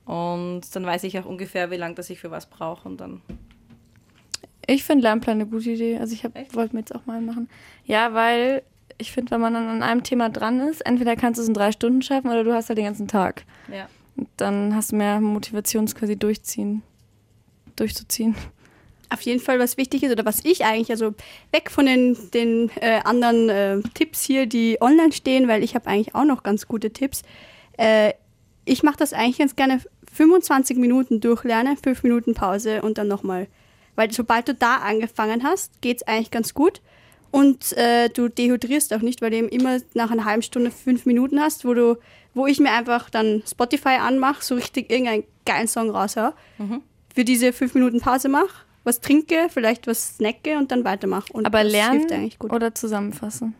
Und 0.05 0.61
dann 0.73 0.85
weiß 0.85 1.03
ich 1.03 1.19
auch 1.19 1.25
ungefähr, 1.25 1.69
wie 1.69 1.77
lange 1.77 1.95
das 1.95 2.09
ich 2.09 2.19
für 2.19 2.31
was 2.31 2.47
brauche. 2.47 2.89
Und 2.89 2.99
dann 2.99 3.21
Ich 4.65 4.83
finde 4.83 5.03
Lernplan 5.03 5.35
eine 5.35 5.45
gute 5.45 5.71
Idee. 5.71 5.97
Also 5.99 6.13
ich 6.13 6.23
wollte 6.55 6.75
mir 6.75 6.81
jetzt 6.81 6.95
auch 6.95 7.05
mal 7.05 7.21
machen. 7.21 7.49
Ja, 7.85 8.13
weil 8.13 8.63
ich 8.97 9.11
finde, 9.11 9.31
wenn 9.31 9.41
man 9.41 9.53
dann 9.53 9.67
an 9.67 9.83
einem 9.83 10.03
Thema 10.03 10.29
dran 10.29 10.59
ist, 10.59 10.81
entweder 10.81 11.15
kannst 11.15 11.37
du 11.37 11.43
es 11.43 11.47
in 11.47 11.53
drei 11.53 11.71
Stunden 11.71 12.01
schaffen 12.01 12.29
oder 12.29 12.43
du 12.43 12.53
hast 12.53 12.69
halt 12.69 12.77
den 12.77 12.85
ganzen 12.85 13.07
Tag. 13.07 13.45
ja. 13.71 13.87
Und 14.17 14.27
dann 14.37 14.75
hast 14.75 14.91
du 14.91 14.97
mehr 14.97 15.21
Motivation, 15.21 15.85
es 15.85 15.95
quasi 15.95 16.17
durchziehen, 16.17 16.83
durchzuziehen. 17.77 18.35
Auf 19.11 19.21
jeden 19.21 19.39
Fall 19.39 19.59
was 19.59 19.77
wichtig 19.77 20.03
ist 20.03 20.11
oder 20.11 20.25
was 20.25 20.43
ich 20.43 20.63
eigentlich, 20.63 20.91
also 20.91 21.13
weg 21.51 21.69
von 21.69 21.85
den, 21.85 22.17
den 22.33 22.71
äh, 22.79 23.01
anderen 23.03 23.49
äh, 23.49 23.81
Tipps 23.93 24.23
hier, 24.23 24.45
die 24.45 24.77
online 24.81 25.11
stehen, 25.11 25.47
weil 25.47 25.63
ich 25.63 25.75
habe 25.75 25.87
eigentlich 25.87 26.15
auch 26.15 26.25
noch 26.25 26.43
ganz 26.43 26.67
gute 26.67 26.91
Tipps. 26.91 27.23
Äh, 27.77 28.13
ich 28.65 28.83
mache 28.83 28.97
das 28.97 29.13
eigentlich 29.13 29.39
ganz 29.39 29.55
gerne 29.55 29.81
25 30.13 30.77
Minuten 30.77 31.19
durchlernen, 31.19 31.77
5 31.77 32.03
Minuten 32.03 32.33
Pause 32.33 32.81
und 32.81 32.97
dann 32.97 33.07
nochmal. 33.07 33.47
Weil 33.95 34.11
sobald 34.11 34.47
du 34.47 34.53
da 34.53 34.77
angefangen 34.77 35.43
hast, 35.43 35.81
geht 35.81 35.97
es 35.97 36.07
eigentlich 36.07 36.31
ganz 36.31 36.53
gut. 36.53 36.81
Und 37.31 37.75
äh, 37.77 38.09
du 38.09 38.27
dehydrierst 38.27 38.93
auch 38.93 39.01
nicht, 39.01 39.21
weil 39.21 39.31
du 39.31 39.37
eben 39.37 39.49
immer 39.49 39.77
nach 39.93 40.11
einer 40.11 40.25
halben 40.25 40.41
Stunde 40.41 40.69
fünf 40.69 41.05
Minuten 41.05 41.39
hast, 41.39 41.63
wo 41.65 41.73
du, 41.73 41.97
wo 42.33 42.45
ich 42.45 42.59
mir 42.59 42.71
einfach 42.71 43.09
dann 43.09 43.41
Spotify 43.49 43.97
anmache, 44.01 44.43
so 44.43 44.55
richtig 44.55 44.91
irgendeinen 44.91 45.23
geilen 45.45 45.67
Song 45.67 45.89
raushau, 45.89 46.33
für 47.15 47.23
diese 47.23 47.53
fünf 47.53 47.73
Minuten 47.73 48.01
Pause 48.01 48.27
mache, 48.27 48.65
was 48.83 48.99
trinke, 49.01 49.47
vielleicht 49.49 49.87
was 49.87 50.17
snacke 50.17 50.57
und 50.57 50.71
dann 50.71 50.83
weitermache. 50.83 51.31
Und 51.33 51.45
Aber 51.45 51.63
das 51.63 51.71
lernen 51.71 51.99
hilft 51.99 52.11
eigentlich 52.11 52.39
gut. 52.39 52.51
oder 52.51 52.73
zusammenfassen. 52.73 53.55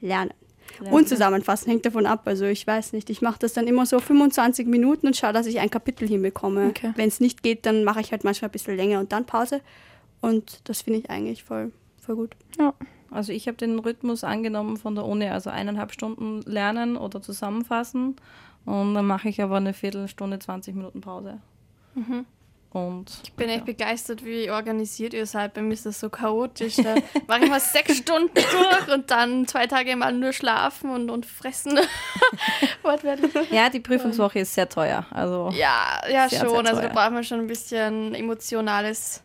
lernen. 0.00 0.32
Und 0.90 1.08
zusammenfassen 1.08 1.70
hängt 1.70 1.86
davon 1.86 2.04
ab. 2.06 2.22
Also 2.26 2.44
ich 2.44 2.66
weiß 2.66 2.92
nicht, 2.92 3.08
ich 3.08 3.22
mache 3.22 3.38
das 3.38 3.54
dann 3.54 3.66
immer 3.66 3.86
so 3.86 3.98
25 3.98 4.66
Minuten 4.66 5.06
und 5.06 5.16
schaue, 5.16 5.32
dass 5.32 5.46
ich 5.46 5.58
ein 5.60 5.70
Kapitel 5.70 6.06
hinbekomme. 6.06 6.68
Okay. 6.68 6.92
Wenn 6.96 7.08
es 7.08 7.18
nicht 7.20 7.42
geht, 7.42 7.64
dann 7.64 7.84
mache 7.84 8.00
ich 8.00 8.12
halt 8.12 8.24
manchmal 8.24 8.50
ein 8.50 8.52
bisschen 8.52 8.76
länger 8.76 9.00
und 9.00 9.12
dann 9.12 9.24
Pause. 9.24 9.60
Und 10.20 10.60
das 10.64 10.82
finde 10.82 11.00
ich 11.00 11.10
eigentlich 11.10 11.44
voll, 11.44 11.72
voll 12.00 12.16
gut. 12.16 12.36
Ja. 12.58 12.74
Also 13.10 13.32
ich 13.32 13.46
habe 13.48 13.56
den 13.56 13.78
Rhythmus 13.78 14.24
angenommen 14.24 14.76
von 14.76 14.94
der 14.94 15.06
Uni, 15.06 15.26
also 15.26 15.48
eineinhalb 15.48 15.92
Stunden 15.92 16.42
lernen 16.42 16.96
oder 16.96 17.22
zusammenfassen. 17.22 18.16
Und 18.66 18.94
dann 18.94 19.06
mache 19.06 19.28
ich 19.28 19.40
aber 19.40 19.56
eine 19.56 19.72
Viertelstunde, 19.72 20.40
20 20.40 20.74
Minuten 20.74 21.00
Pause. 21.00 21.38
Und 22.76 23.06
Ich 23.24 23.32
bin 23.32 23.48
echt 23.48 23.64
begeistert, 23.64 24.22
wie 24.22 24.50
organisiert 24.50 25.14
ihr 25.14 25.24
seid. 25.24 25.54
Bei 25.54 25.62
mir 25.62 25.72
ist 25.72 25.86
das 25.86 25.98
so 25.98 26.10
chaotisch. 26.10 26.76
Da 26.76 26.94
mache 27.26 27.44
ich 27.44 27.48
mal 27.50 27.58
sechs 27.60 27.96
Stunden 27.96 28.34
durch 28.34 28.94
und 28.94 29.10
dann 29.10 29.46
zwei 29.48 29.66
Tage 29.66 29.96
mal 29.96 30.12
nur 30.12 30.32
schlafen 30.34 30.90
und, 30.90 31.08
und 31.10 31.24
fressen. 31.24 31.78
Ja, 33.50 33.68
die 33.70 33.80
Prüfungswoche 33.80 34.40
ist 34.40 34.54
sehr 34.54 34.68
teuer. 34.68 35.06
Also 35.10 35.50
Ja, 35.54 36.00
ja 36.10 36.28
Sehr, 36.28 36.40
schon. 36.40 36.50
sehr 36.50 36.58
also 36.74 36.82
da 36.82 36.88
braucht 36.88 37.12
man 37.12 37.24
schon 37.24 37.40
ein 37.40 37.46
bisschen 37.46 38.14
emotionales 38.14 39.22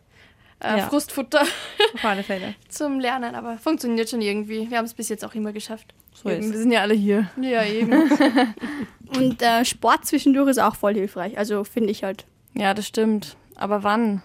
äh, 0.60 0.78
Ja. 0.78 0.88
Frustfutter 0.88 1.42
auf 1.94 2.04
alle 2.04 2.22
Fälle. 2.22 2.54
zum 2.68 3.00
Lernen. 3.00 3.34
Aber 3.34 3.58
funktioniert 3.58 4.08
schon 4.10 4.20
irgendwie. 4.22 4.70
Wir 4.70 4.78
haben 4.78 4.84
es 4.84 4.94
bis 4.94 5.08
jetzt 5.08 5.24
auch 5.24 5.34
immer 5.34 5.52
geschafft. 5.52 5.94
So 6.14 6.28
ist 6.28 6.50
Wir 6.52 6.58
sind 6.58 6.72
ja 6.72 6.80
alle 6.80 6.94
hier. 6.94 7.30
Ja, 7.40 7.64
eben. 7.64 7.92
Und 9.16 9.42
äh, 9.42 9.64
Sport 9.64 10.06
zwischendurch 10.06 10.48
ist 10.50 10.58
auch 10.58 10.74
voll 10.76 10.94
hilfreich. 10.94 11.36
Also 11.38 11.64
finde 11.64 11.90
ich 11.90 12.02
halt. 12.04 12.24
Ja, 12.54 12.74
das 12.74 12.86
stimmt. 12.86 13.36
Aber 13.62 13.82
wann? 13.84 14.22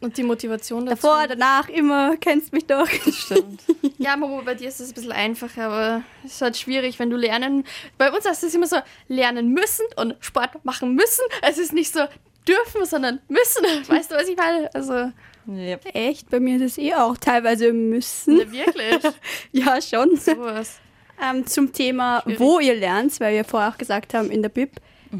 Und 0.00 0.16
die 0.18 0.22
Motivation 0.24 0.84
dazu. 0.86 1.06
Davor, 1.06 1.26
danach, 1.26 1.68
immer, 1.68 2.16
kennst 2.18 2.52
mich 2.52 2.66
doch. 2.66 2.88
Das 3.04 3.14
stimmt. 3.16 3.62
Ja, 4.00 4.16
Momo, 4.16 4.42
bei 4.44 4.54
dir 4.54 4.68
ist 4.68 4.78
es 4.80 4.90
ein 4.90 4.94
bisschen 4.94 5.10
einfacher, 5.12 5.64
aber 5.64 6.02
es 6.24 6.34
ist 6.34 6.40
halt 6.42 6.56
schwierig, 6.56 6.98
wenn 7.00 7.10
du 7.10 7.16
lernen. 7.16 7.64
Bei 7.98 8.12
uns 8.12 8.24
heißt 8.24 8.44
es 8.44 8.54
immer 8.54 8.66
so, 8.68 8.76
lernen 9.08 9.52
müssen 9.52 9.84
und 9.96 10.14
Sport 10.20 10.64
machen 10.64 10.94
müssen. 10.94 11.22
Es 11.42 11.58
ist 11.58 11.72
nicht 11.72 11.92
so 11.92 12.00
dürfen, 12.46 12.84
sondern 12.84 13.18
müssen. 13.28 13.64
Weißt 13.88 14.10
du, 14.12 14.14
was 14.14 14.28
ich 14.28 14.36
meine? 14.36 14.72
Also, 14.72 15.10
Ja. 15.46 15.78
Echt, 15.94 16.30
bei 16.30 16.38
mir 16.38 16.56
ist 16.56 16.62
es 16.72 16.78
eh 16.78 16.94
auch 16.94 17.16
teilweise 17.16 17.72
müssen. 17.72 18.36
ne, 18.36 18.52
wirklich. 18.52 19.12
Ja, 19.52 19.80
schon. 19.82 20.16
Sowas. 20.16 20.78
Ähm, 21.20 21.44
zum 21.46 21.72
Thema, 21.72 22.20
Schwierig. 22.22 22.38
wo 22.40 22.60
ihr 22.60 22.76
lernt, 22.76 23.18
weil 23.18 23.34
wir 23.34 23.44
vorher 23.44 23.70
auch 23.70 23.78
gesagt 23.78 24.14
haben 24.14 24.30
in 24.30 24.42
der 24.42 24.50
BIP. 24.50 24.76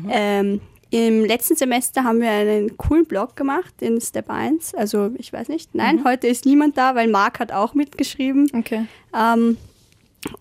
Ähm, 0.08 0.60
Im 0.90 1.24
letzten 1.24 1.54
Semester 1.54 2.04
haben 2.04 2.20
wir 2.20 2.30
einen 2.30 2.76
coolen 2.78 3.04
Blog 3.04 3.36
gemacht 3.36 3.74
in 3.82 4.00
Step 4.00 4.30
1. 4.30 4.74
Also 4.74 5.10
ich 5.18 5.32
weiß 5.32 5.48
nicht. 5.48 5.74
Nein, 5.74 6.02
heute 6.04 6.26
ist 6.28 6.46
niemand 6.46 6.78
da, 6.78 6.94
weil 6.94 7.08
Marc 7.08 7.40
hat 7.40 7.52
auch 7.52 7.74
mitgeschrieben. 7.74 8.50
Okay. 8.54 8.86
Ähm, 9.14 9.58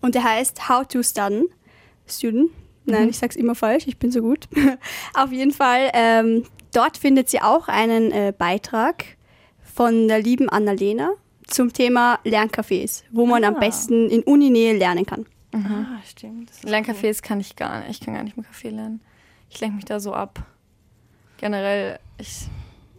und 0.00 0.14
der 0.14 0.24
heißt 0.24 0.68
How 0.68 0.86
to 0.86 1.02
Student. 1.02 1.44
Student. 2.06 2.50
Nein, 2.86 3.10
ich 3.10 3.18
sag's 3.18 3.36
immer 3.36 3.54
falsch, 3.54 3.86
ich 3.86 3.98
bin 3.98 4.10
so 4.10 4.22
gut. 4.22 4.48
Auf 5.14 5.30
jeden 5.30 5.50
Fall, 5.52 5.90
ähm, 5.92 6.44
dort 6.72 6.96
findet 6.96 7.28
sie 7.28 7.42
auch 7.42 7.68
einen 7.68 8.10
äh, 8.12 8.32
Beitrag 8.36 9.04
von 9.62 10.08
der 10.08 10.22
lieben 10.22 10.48
Annalena 10.48 11.10
zum 11.46 11.74
Thema 11.74 12.18
Lerncafés, 12.24 13.02
wo 13.12 13.26
man 13.26 13.44
am 13.44 13.56
Ah. 13.56 13.60
besten 13.60 14.08
in 14.08 14.22
Uninähe 14.22 14.74
lernen 14.76 15.04
kann. 15.04 15.26
Ah, 15.52 15.98
stimmt. 16.08 16.50
Lerncafés 16.64 17.20
kann 17.22 17.40
ich 17.40 17.56
gar 17.56 17.80
nicht. 17.80 17.90
Ich 17.90 18.00
kann 18.00 18.14
gar 18.14 18.22
nicht 18.22 18.36
im 18.38 18.44
Café 18.44 18.70
lernen. 18.70 19.00
Ich 19.50 19.60
lenke 19.60 19.76
mich 19.76 19.84
da 19.84 20.00
so 20.00 20.12
ab. 20.12 20.44
Generell, 21.38 21.98
ich 22.18 22.48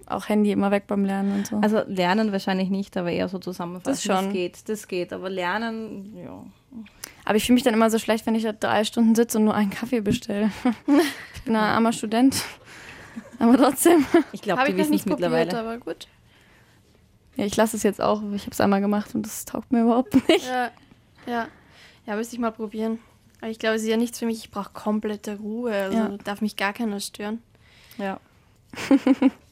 auch 0.09 0.27
Handy 0.27 0.51
immer 0.51 0.71
weg 0.71 0.85
beim 0.87 1.05
Lernen 1.05 1.33
und 1.33 1.47
so. 1.47 1.57
Also 1.57 1.81
lernen 1.87 2.31
wahrscheinlich 2.31 2.69
nicht, 2.69 2.97
aber 2.97 3.11
eher 3.11 3.27
so 3.27 3.37
zusammenfassen. 3.37 3.91
Das 3.91 4.03
schon. 4.03 4.25
Das 4.25 4.33
geht, 4.33 4.69
das 4.69 4.87
geht. 4.87 5.13
Aber 5.13 5.29
lernen, 5.29 6.15
ja. 6.17 6.43
Aber 7.25 7.35
ich 7.35 7.45
fühle 7.45 7.55
mich 7.55 7.63
dann 7.63 7.73
immer 7.73 7.89
so 7.89 7.99
schlecht, 7.99 8.25
wenn 8.25 8.35
ich 8.35 8.43
da 8.43 8.51
drei 8.51 8.83
Stunden 8.83 9.15
sitze 9.15 9.37
und 9.37 9.45
nur 9.45 9.53
einen 9.53 9.69
Kaffee 9.69 10.01
bestelle. 10.01 10.51
ich 11.35 11.41
bin 11.43 11.55
ein 11.55 11.63
armer 11.63 11.93
Student. 11.93 12.43
Aber 13.37 13.55
trotzdem. 13.57 14.05
Ich 14.31 14.41
glaube, 14.41 14.63
die 14.65 14.71
ich 14.71 14.77
wissen 14.77 14.91
nicht 14.91 15.05
es 15.05 15.11
probiert, 15.11 15.31
mittlerweile. 15.31 15.59
aber 15.59 15.77
gut. 15.77 16.07
Ja, 17.35 17.45
ich 17.45 17.55
lasse 17.55 17.77
es 17.77 17.83
jetzt 17.83 18.01
auch. 18.01 18.21
Ich 18.33 18.41
habe 18.41 18.51
es 18.51 18.59
einmal 18.59 18.81
gemacht 18.81 19.15
und 19.15 19.25
das 19.25 19.45
taugt 19.45 19.71
mir 19.71 19.83
überhaupt 19.83 20.13
nicht. 20.27 20.45
Ja, 20.45 20.71
ja. 21.25 21.47
Ja, 22.05 22.15
müsste 22.15 22.35
ich 22.35 22.41
mal 22.41 22.51
probieren. 22.51 22.99
Aber 23.41 23.49
ich 23.51 23.59
glaube, 23.59 23.75
es 23.75 23.83
ist 23.83 23.87
ja 23.87 23.97
nichts 23.97 24.19
für 24.19 24.25
mich. 24.25 24.39
Ich 24.39 24.51
brauche 24.51 24.71
komplette 24.73 25.37
Ruhe. 25.37 25.73
Also 25.73 25.97
Ja. 25.97 26.17
darf 26.23 26.41
mich 26.41 26.55
gar 26.55 26.73
keiner 26.73 26.99
stören. 26.99 27.41
Ja. 27.97 28.19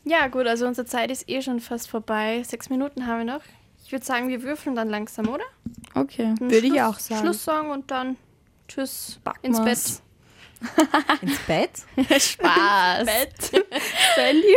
Ja, 0.10 0.28
gut, 0.30 0.48
also 0.48 0.66
unsere 0.66 0.88
Zeit 0.88 1.12
ist 1.12 1.28
eh 1.28 1.42
schon 1.42 1.60
fast 1.60 1.90
vorbei. 1.90 2.42
Sechs 2.48 2.70
Minuten 2.70 3.08
haben 3.08 3.26
wir 3.28 3.34
noch. 3.34 3.42
Ich 3.86 3.92
würde 3.92 4.06
sagen, 4.06 4.30
wir 4.30 4.42
würfeln 4.42 4.74
dann 4.74 4.90
langsam, 4.90 5.28
oder? 5.28 5.44
Okay. 5.96 6.34
Würde 6.40 6.66
ich 6.68 6.82
auch 6.82 6.98
sagen. 6.98 7.24
Schlusssong 7.24 7.72
und 7.72 7.92
dann 7.92 8.16
tschüss 8.70 9.20
ins 9.42 9.60
Backmas. 9.60 10.02
Ins 11.22 11.40
Bett? 11.40 11.72
Bett. 11.98 12.22
Spaß. 12.22 13.06
Bett. 13.06 13.66
Sandy. 14.16 14.56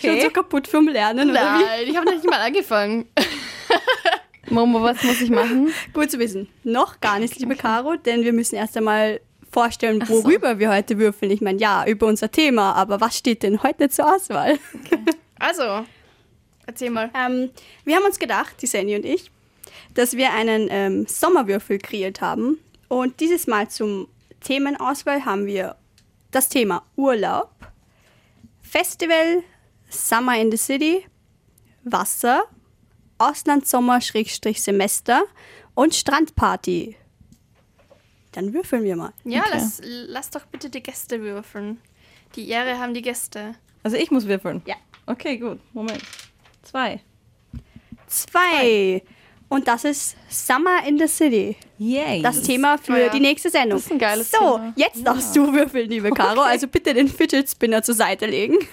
Schon 0.00 0.20
so 0.20 0.30
kaputt 0.30 0.66
vom 0.66 0.88
Lernen, 0.88 1.30
oder 1.30 1.58
wie? 1.58 1.64
Nein, 1.64 1.80
ich 1.86 1.96
habe 1.96 2.06
noch 2.06 2.14
nicht 2.14 2.28
mal 2.28 2.40
angefangen. 2.40 3.08
Momo, 4.48 4.82
was 4.82 5.02
muss 5.02 5.20
ich 5.20 5.30
machen? 5.30 5.72
Gut 5.92 6.10
zu 6.10 6.18
wissen. 6.18 6.48
Noch 6.64 7.00
gar 7.00 7.18
nicht, 7.18 7.38
liebe 7.38 7.56
Caro, 7.56 7.96
denn 7.96 8.24
wir 8.24 8.32
müssen 8.32 8.56
erst 8.56 8.76
einmal 8.76 9.20
vorstellen, 9.50 10.00
Ach 10.02 10.08
so. 10.08 10.24
worüber 10.24 10.58
wir 10.58 10.70
heute 10.70 10.98
würfeln. 10.98 11.30
Ich 11.30 11.40
meine, 11.40 11.58
ja, 11.58 11.84
über 11.86 12.06
unser 12.06 12.30
Thema, 12.30 12.74
aber 12.74 13.00
was 13.00 13.16
steht 13.16 13.42
denn 13.42 13.62
heute 13.62 13.88
zur 13.88 14.14
Auswahl? 14.14 14.58
Also, 15.38 15.84
erzähl 16.66 16.88
mal. 16.88 17.10
Ähm, 17.14 17.50
wir 17.84 17.96
haben 17.96 18.06
uns 18.06 18.18
gedacht, 18.18 18.56
die 18.62 18.66
Sandy 18.66 18.96
und 18.96 19.04
ich, 19.04 19.30
dass 19.92 20.16
wir 20.16 20.32
einen 20.32 20.68
ähm, 20.70 21.06
Sommerwürfel 21.06 21.76
kreiert 21.76 22.22
haben. 22.22 22.58
Und 22.88 23.20
dieses 23.20 23.46
Mal 23.46 23.68
zum 23.68 24.08
Themenauswahl 24.40 25.26
haben 25.26 25.44
wir 25.44 25.76
das 26.30 26.48
Thema 26.48 26.84
Urlaub, 26.96 27.50
Festival, 28.62 29.42
Summer 29.90 30.38
in 30.38 30.50
the 30.50 30.56
City, 30.56 31.04
Wasser, 31.84 32.44
Auslandssommer-Semester 33.18 35.22
und 35.74 35.94
Strandparty. 35.94 36.96
Dann 38.32 38.52
würfeln 38.52 38.84
wir 38.84 38.96
mal. 38.96 39.12
Ja, 39.24 39.40
Okay. 39.40 39.50
lass, 39.54 39.80
lass 39.84 40.30
doch 40.30 40.44
bitte 40.46 40.68
die 40.70 40.82
Gäste 40.82 41.20
würfeln. 41.22 41.80
Die 42.34 42.48
Ehre 42.48 42.78
haben 42.78 42.92
die 42.94 43.02
Gäste. 43.02 43.54
Also 43.82 43.96
ich 43.96 44.10
muss 44.10 44.26
würfeln? 44.26 44.62
Ja. 44.66 44.74
Okay, 45.06 45.38
gut. 45.38 45.60
Moment. 45.72 46.02
Zwei. 46.62 47.00
Zwei. 48.06 49.02
Und 49.48 49.68
das 49.68 49.84
ist 49.84 50.16
Summer 50.28 50.84
in 50.86 50.98
the 50.98 51.06
City. 51.06 51.56
Yay. 51.78 52.20
Das 52.20 52.42
Thema 52.42 52.78
für 52.78 52.92
Oh 52.92 52.96
ja. 52.96 53.08
die 53.10 53.20
nächste 53.20 53.48
Sendung. 53.48 53.78
Das 53.78 53.86
ist 53.86 53.92
ein 53.92 53.98
geiles 53.98 54.30
so, 54.32 54.38
Thema. 54.38 54.72
jetzt 54.76 55.06
darfst 55.06 55.36
du 55.36 55.52
würfeln, 55.52 55.88
liebe 55.88 56.10
Caro. 56.10 56.40
Also 56.40 56.66
bitte 56.66 56.92
den 56.94 57.06
Fidget 57.08 57.48
Spinner 57.48 57.82
zur 57.82 57.94
Seite 57.94 58.26
legen. 58.26 58.56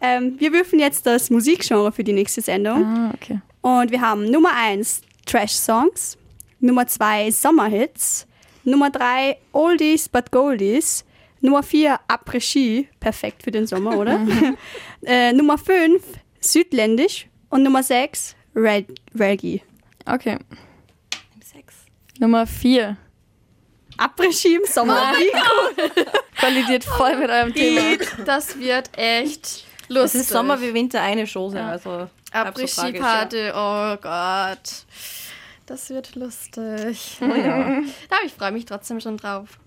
ähm, 0.00 0.34
wir 0.38 0.52
würfeln 0.52 0.80
jetzt 0.80 1.06
das 1.06 1.30
Musikgenre 1.30 1.92
für 1.92 2.04
die 2.04 2.12
nächste 2.12 2.40
Sendung. 2.40 2.84
Ah, 2.84 3.12
okay. 3.14 3.40
Und 3.60 3.90
wir 3.90 4.00
haben 4.00 4.30
Nummer 4.30 4.50
1 4.56 5.02
Trash-Songs, 5.26 6.16
Nummer 6.60 6.86
2 6.86 7.30
Sommerhits, 7.30 8.26
Nummer 8.64 8.90
3 8.90 9.36
Oldies 9.52 10.08
but 10.08 10.30
Goldies, 10.30 11.04
Nummer 11.40 11.62
4 11.62 11.98
Après-Ski, 12.08 12.88
perfekt 13.00 13.42
für 13.42 13.50
den 13.50 13.66
Sommer, 13.66 13.96
oder? 13.96 14.26
äh, 15.04 15.32
Nummer 15.32 15.58
5 15.58 16.02
Südländisch 16.40 17.28
und 17.50 17.62
Nummer 17.62 17.82
6 17.82 18.36
Reg 18.54 18.86
Reggae. 19.18 19.62
Okay. 20.06 20.38
Sechs. 21.44 21.74
Nummer 22.18 22.46
vier. 22.46 22.96
Après-Ski 23.96 24.56
im 24.56 24.64
Sommer. 24.64 25.12
Wie 25.12 26.00
Kollidiert 26.40 26.84
voll 26.84 27.16
mit 27.16 27.30
eurem 27.30 27.52
Thema. 27.52 27.80
Das 28.24 28.58
wird 28.58 28.90
echt 28.96 29.66
Es 29.90 29.96
lustig. 29.96 30.20
ist 30.22 30.30
Sommer 30.30 30.60
wie 30.60 30.72
Winter 30.72 31.02
eine 31.02 31.26
Chose. 31.26 31.60
Also 31.62 32.08
halb 32.32 32.56
so 32.56 32.66
tragisch, 32.66 33.32
ja. 33.32 33.94
Oh 33.94 33.96
Gott. 34.00 34.84
Das 35.66 35.90
wird 35.90 36.14
lustig. 36.14 37.18
Ja. 37.20 37.82
Da 38.08 38.16
ich 38.24 38.32
freue 38.32 38.52
mich 38.52 38.64
trotzdem 38.64 39.00
schon 39.00 39.16
drauf. 39.16 39.58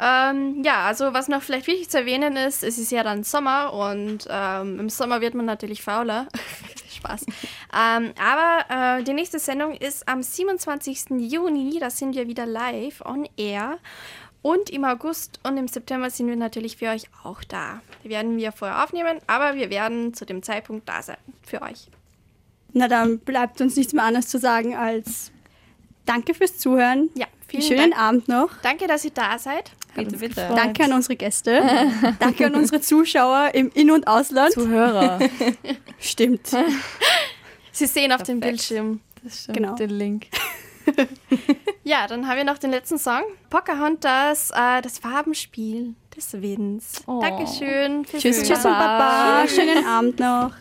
Ähm, 0.00 0.62
ja, 0.64 0.86
also 0.86 1.12
was 1.12 1.28
noch 1.28 1.42
vielleicht 1.42 1.66
wichtig 1.66 1.90
zu 1.90 1.98
erwähnen 1.98 2.36
ist, 2.36 2.62
es 2.62 2.78
ist 2.78 2.92
ja 2.92 3.02
dann 3.02 3.24
Sommer 3.24 3.72
und 3.72 4.28
ähm, 4.30 4.78
im 4.78 4.88
Sommer 4.88 5.20
wird 5.20 5.34
man 5.34 5.44
natürlich 5.46 5.82
fauler. 5.82 6.28
Spaß. 6.96 7.26
ähm, 7.76 8.12
aber 8.20 8.98
äh, 8.98 9.02
die 9.04 9.12
nächste 9.12 9.38
Sendung 9.38 9.72
ist 9.74 10.08
am 10.08 10.22
27. 10.22 11.06
Juni, 11.18 11.78
da 11.80 11.90
sind 11.90 12.14
wir 12.14 12.26
wieder 12.26 12.46
live 12.46 13.00
on 13.04 13.28
air. 13.36 13.78
Und 14.42 14.70
im 14.70 14.84
August 14.84 15.40
und 15.42 15.56
im 15.56 15.68
September 15.68 16.10
sind 16.10 16.28
wir 16.28 16.36
natürlich 16.36 16.76
für 16.76 16.88
euch 16.88 17.04
auch 17.24 17.42
da. 17.44 17.80
Die 18.04 18.08
werden 18.08 18.36
wir 18.36 18.52
vorher 18.52 18.84
aufnehmen, 18.84 19.18
aber 19.26 19.56
wir 19.56 19.70
werden 19.70 20.14
zu 20.14 20.24
dem 20.24 20.42
Zeitpunkt 20.42 20.88
da 20.88 21.02
sein 21.02 21.16
für 21.42 21.60
euch. 21.62 21.88
Na, 22.72 22.86
dann 22.86 23.18
bleibt 23.18 23.60
uns 23.60 23.76
nichts 23.76 23.92
mehr 23.92 24.04
anderes 24.04 24.28
zu 24.28 24.38
sagen 24.38 24.76
als 24.76 25.32
Danke 26.06 26.34
fürs 26.34 26.56
Zuhören. 26.56 27.10
Ja, 27.14 27.26
vielen 27.48 27.62
schönen 27.62 27.90
Dank. 27.90 28.00
Abend 28.00 28.28
noch. 28.28 28.50
Danke, 28.62 28.86
dass 28.86 29.04
ihr 29.04 29.10
da 29.10 29.38
seid. 29.38 29.72
Bitte, 29.94 30.16
bitte. 30.16 30.48
Danke 30.54 30.84
an 30.84 30.92
unsere 30.92 31.16
Gäste. 31.16 31.60
Danke 32.20 32.46
an 32.46 32.54
unsere 32.54 32.80
Zuschauer 32.80 33.50
im 33.54 33.70
In- 33.74 33.90
und 33.90 34.06
Ausland. 34.06 34.52
Zuhörer. 34.52 35.18
Stimmt. 35.98 36.48
Sie 37.72 37.86
sehen 37.86 38.12
auf 38.12 38.22
dem 38.22 38.40
Perfekt. 38.40 38.68
Bildschirm. 38.68 39.00
Das 39.22 39.42
stimmt. 39.42 39.56
Genau. 39.56 39.74
Den 39.74 39.90
Link. 39.90 40.26
Ja, 41.84 42.06
dann 42.06 42.28
haben 42.28 42.36
wir 42.36 42.44
noch 42.44 42.58
den 42.58 42.70
letzten 42.70 42.98
Song. 42.98 43.22
Pocahontas, 43.48 44.50
äh, 44.50 44.82
das 44.82 44.98
Farbenspiel 44.98 45.94
des 46.14 46.34
Winds. 46.34 47.02
Oh. 47.06 47.20
Dankeschön. 47.20 48.04
Tschüss, 48.04 48.42
tschüss 48.42 48.64
und 48.64 48.72
Baba. 48.72 49.48
Schönen 49.48 49.86
Abend 49.86 50.20
noch. 50.20 50.52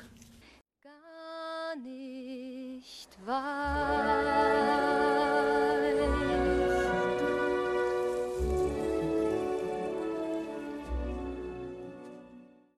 Gar 0.82 1.76
nicht 1.84 3.10
wahr. 3.26 3.57